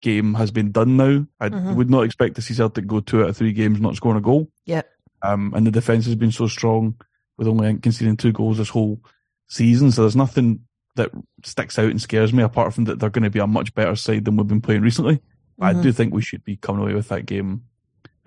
[0.01, 1.26] game has been done now.
[1.39, 1.76] I Mhm.
[1.76, 4.22] would not expect to see Celtic go two out of three games not scoring a
[4.22, 4.49] goal.
[4.66, 4.88] Yep.
[5.26, 6.95] Um, and the defence has been so strong
[7.38, 8.99] with only conceding two goals this whole
[9.47, 9.91] season.
[9.91, 10.61] So there's nothing
[10.95, 11.11] that
[11.43, 13.95] sticks out and scares me apart from that they're going to be a much better
[13.95, 15.21] side than we've been playing recently.
[15.59, 15.84] I Mhm.
[15.84, 17.63] do think we should be coming away with that game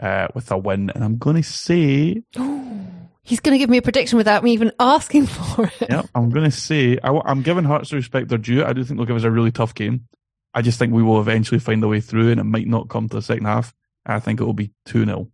[0.01, 0.90] uh, with a win.
[0.94, 2.22] And I'm going to say,
[3.22, 5.88] He's going to give me a prediction without me even asking for it.
[5.90, 8.64] yeah, I'm going to say, I, am giving Hearts the respect they're due.
[8.64, 10.07] I do think they'll give us a really tough game.
[10.55, 13.07] I just think we will eventually find a way through and it might not come
[13.09, 13.74] to the second half.
[14.07, 15.28] I think it will be 2 0.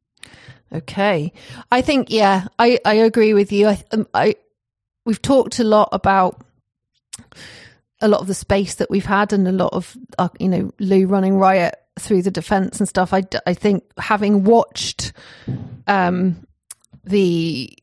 [0.74, 1.32] Okay.
[1.70, 3.68] I think, yeah, I, I agree with you.
[3.68, 4.34] I, um, I,
[5.06, 6.44] we've talked a lot about
[8.00, 10.72] a lot of the space that we've had and a lot of, uh, you know,
[10.80, 13.14] Lou running riot through the defense and stuff.
[13.14, 15.12] I, I think having watched
[15.86, 16.44] um,
[17.04, 17.78] the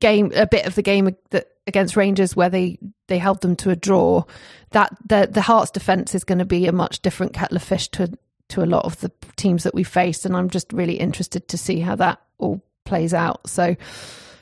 [0.00, 2.78] game, a bit of the game that against Rangers where they,
[3.08, 4.24] they held them to a draw,
[4.70, 7.88] that the, the Hearts defense is going to be a much different kettle of fish
[7.88, 8.16] to
[8.52, 11.58] to a lot of the teams that we faced, and I'm just really interested to
[11.58, 13.48] see how that all plays out.
[13.48, 13.76] So,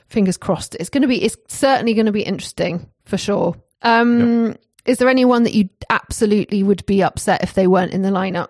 [0.07, 0.75] fingers crossed.
[0.75, 1.23] It's going to be.
[1.23, 3.55] It's certainly going to be interesting for sure.
[3.81, 4.55] Um,
[4.85, 8.49] is there anyone that you absolutely would be upset if they weren't in the lineup?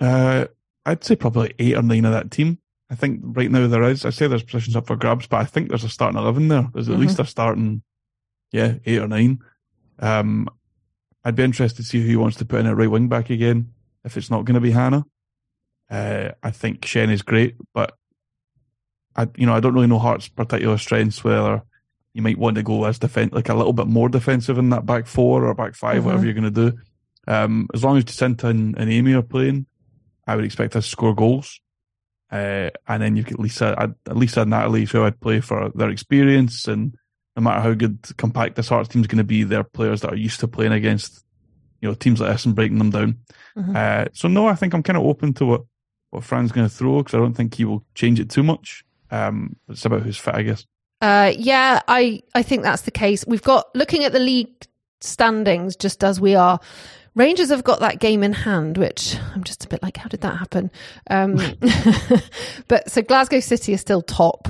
[0.00, 0.46] Uh,
[0.86, 2.58] I'd say probably eight or nine of that team.
[2.90, 4.04] I think right now there is.
[4.04, 6.68] I say there's positions up for grabs, but I think there's a starting eleven there.
[6.72, 7.02] There's at mm-hmm.
[7.02, 7.82] least a starting,
[8.52, 9.40] yeah, eight or nine.
[9.98, 10.48] Um,
[11.24, 13.28] I'd be interested to see who he wants to put in at right wing back
[13.28, 13.72] again.
[14.08, 15.04] If it's not going to be Hannah,
[15.90, 17.94] uh, I think Shen is great, but
[19.14, 21.22] I, you know, I don't really know Hart's particular strengths.
[21.22, 21.62] Whether
[22.14, 24.86] you might want to go as defense, like a little bit more defensive in that
[24.86, 26.06] back four or back 5 mm-hmm.
[26.06, 26.78] whatever you're going to do.
[27.26, 29.66] Um, as long as Jacynta and, and Amy are playing,
[30.26, 31.60] I would expect us to score goals.
[32.30, 36.66] Uh, and then you've got Lisa, Lisa and Natalie, who I'd play for their experience.
[36.66, 36.96] And
[37.36, 40.16] no matter how good compact this Hearts team's going to be, they're players that are
[40.16, 41.24] used to playing against,
[41.80, 43.18] you know, teams like this and breaking them down.
[43.58, 43.76] Mm-hmm.
[43.76, 45.62] Uh, so no, I think I'm kind of open to what,
[46.10, 48.84] what Fran's going to throw because I don't think he will change it too much.
[49.10, 50.66] Um, it's about who's fit, I guess.
[51.00, 53.24] Uh, yeah, I, I think that's the case.
[53.26, 54.66] We've got, looking at the league
[55.00, 56.60] standings, just as we are,
[57.14, 60.20] Rangers have got that game in hand, which I'm just a bit like, how did
[60.20, 60.70] that happen?
[61.10, 61.36] Um,
[62.68, 64.48] but so Glasgow City is still top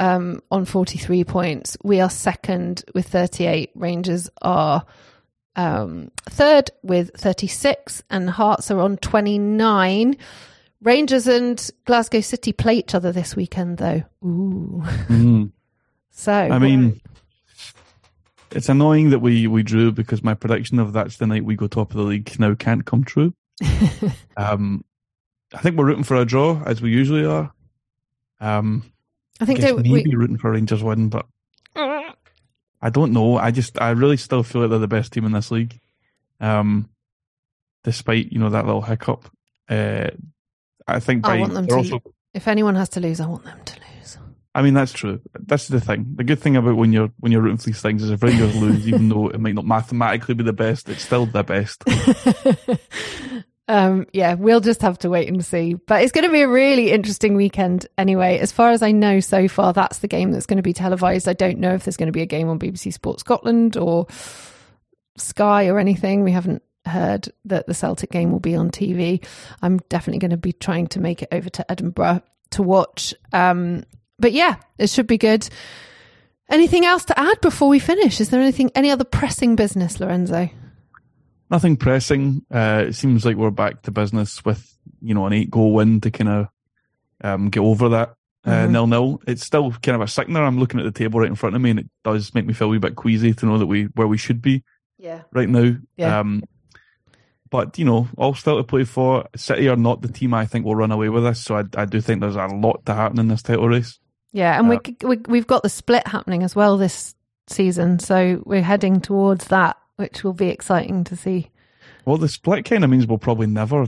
[0.00, 1.76] um, on 43 points.
[1.84, 3.70] We are second with 38.
[3.76, 4.84] Rangers are
[5.58, 10.16] um, third with 36, and Hearts are on 29.
[10.80, 14.04] Rangers and Glasgow City play each other this weekend, though.
[14.24, 14.84] Ooh.
[15.08, 15.50] Mm.
[16.10, 17.00] so, I mean,
[18.52, 21.66] it's annoying that we we drew because my prediction of that's the night we go
[21.66, 23.34] top of the league now can't come true.
[24.36, 24.84] um,
[25.52, 27.52] I think we're rooting for a draw as we usually are.
[28.40, 28.92] Um,
[29.40, 30.14] I think I maybe we...
[30.14, 31.26] rooting for Rangers win, but
[32.80, 33.36] I don't know.
[33.36, 35.78] I just I really still feel like they're the best team in this league.
[36.40, 36.88] Um,
[37.84, 39.30] despite you know that little hiccup,
[39.68, 40.08] uh,
[40.86, 41.74] I think by, I want them to.
[41.74, 42.02] Also...
[42.34, 44.18] If anyone has to lose, I want them to lose.
[44.54, 45.20] I mean, that's true.
[45.38, 46.14] That's the thing.
[46.16, 48.56] The good thing about when you're when you're rooting for these things is if Rangers
[48.56, 51.84] lose, even though it might not mathematically be the best, it's still the best.
[53.68, 55.74] um, yeah, we'll just have to wait and see.
[55.74, 58.38] But it's going to be a really interesting weekend anyway.
[58.38, 61.28] As far as I know so far, that's the game that's going to be televised.
[61.28, 64.06] I don't know if there's going to be a game on BBC Sports Scotland or
[65.18, 66.24] Sky or anything.
[66.24, 69.24] We haven't heard that the Celtic game will be on TV.
[69.60, 73.14] I'm definitely going to be trying to make it over to Edinburgh to watch.
[73.34, 73.84] Um,
[74.18, 75.46] but yeah, it should be good.
[76.48, 78.18] Anything else to add before we finish?
[78.18, 80.48] Is there anything, any other pressing business, Lorenzo?
[81.50, 82.44] Nothing pressing.
[82.50, 86.00] Uh, it seems like we're back to business with you know an eight goal win
[86.02, 86.48] to kind of
[87.22, 88.72] um, get over that uh, mm-hmm.
[88.72, 89.22] nil nil.
[89.26, 90.42] It's still kind of a sickener.
[90.42, 92.54] I'm looking at the table right in front of me, and it does make me
[92.54, 94.64] feel a wee bit queasy to know that we where we should be.
[94.98, 95.22] Yeah.
[95.32, 95.76] Right now.
[95.96, 96.20] Yeah.
[96.20, 96.42] Um,
[97.50, 99.26] but you know, all still to play for.
[99.36, 101.42] City are not the team I think will run away with this.
[101.42, 103.98] So I, I do think there's a lot to happen in this title race.
[104.32, 107.14] Yeah, and uh, we, we we've got the split happening as well this
[107.46, 111.50] season, so we're heading towards that, which will be exciting to see.
[112.04, 113.86] Well, the split kind of means we'll probably never.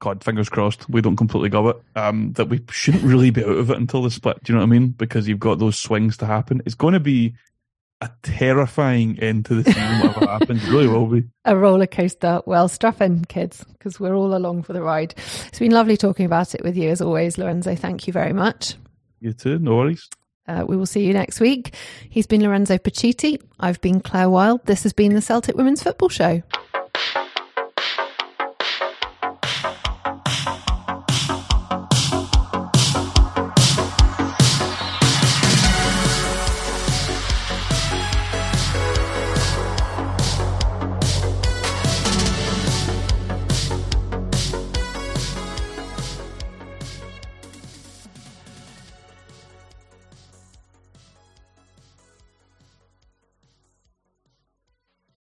[0.00, 1.82] God, fingers crossed, we don't completely go it.
[1.96, 4.44] Um, that we shouldn't really be out of it until the split.
[4.44, 4.88] Do you know what I mean?
[4.90, 6.62] Because you've got those swings to happen.
[6.66, 7.34] It's going to be
[8.00, 10.62] a terrifying end to the season, whatever happens.
[10.62, 11.24] It really will be.
[11.46, 12.42] A roller coaster.
[12.46, 15.14] Well, strap in, kids, because we're all along for the ride.
[15.48, 17.74] It's been lovely talking about it with you as always, Lorenzo.
[17.74, 18.74] Thank you very much.
[19.20, 20.08] You too, no worries.
[20.48, 21.74] Uh, we will see you next week.
[22.08, 23.40] He's been Lorenzo Pacitti.
[23.60, 24.64] I've been Clare Wilde.
[24.64, 26.42] This has been the Celtic Women's Football Show.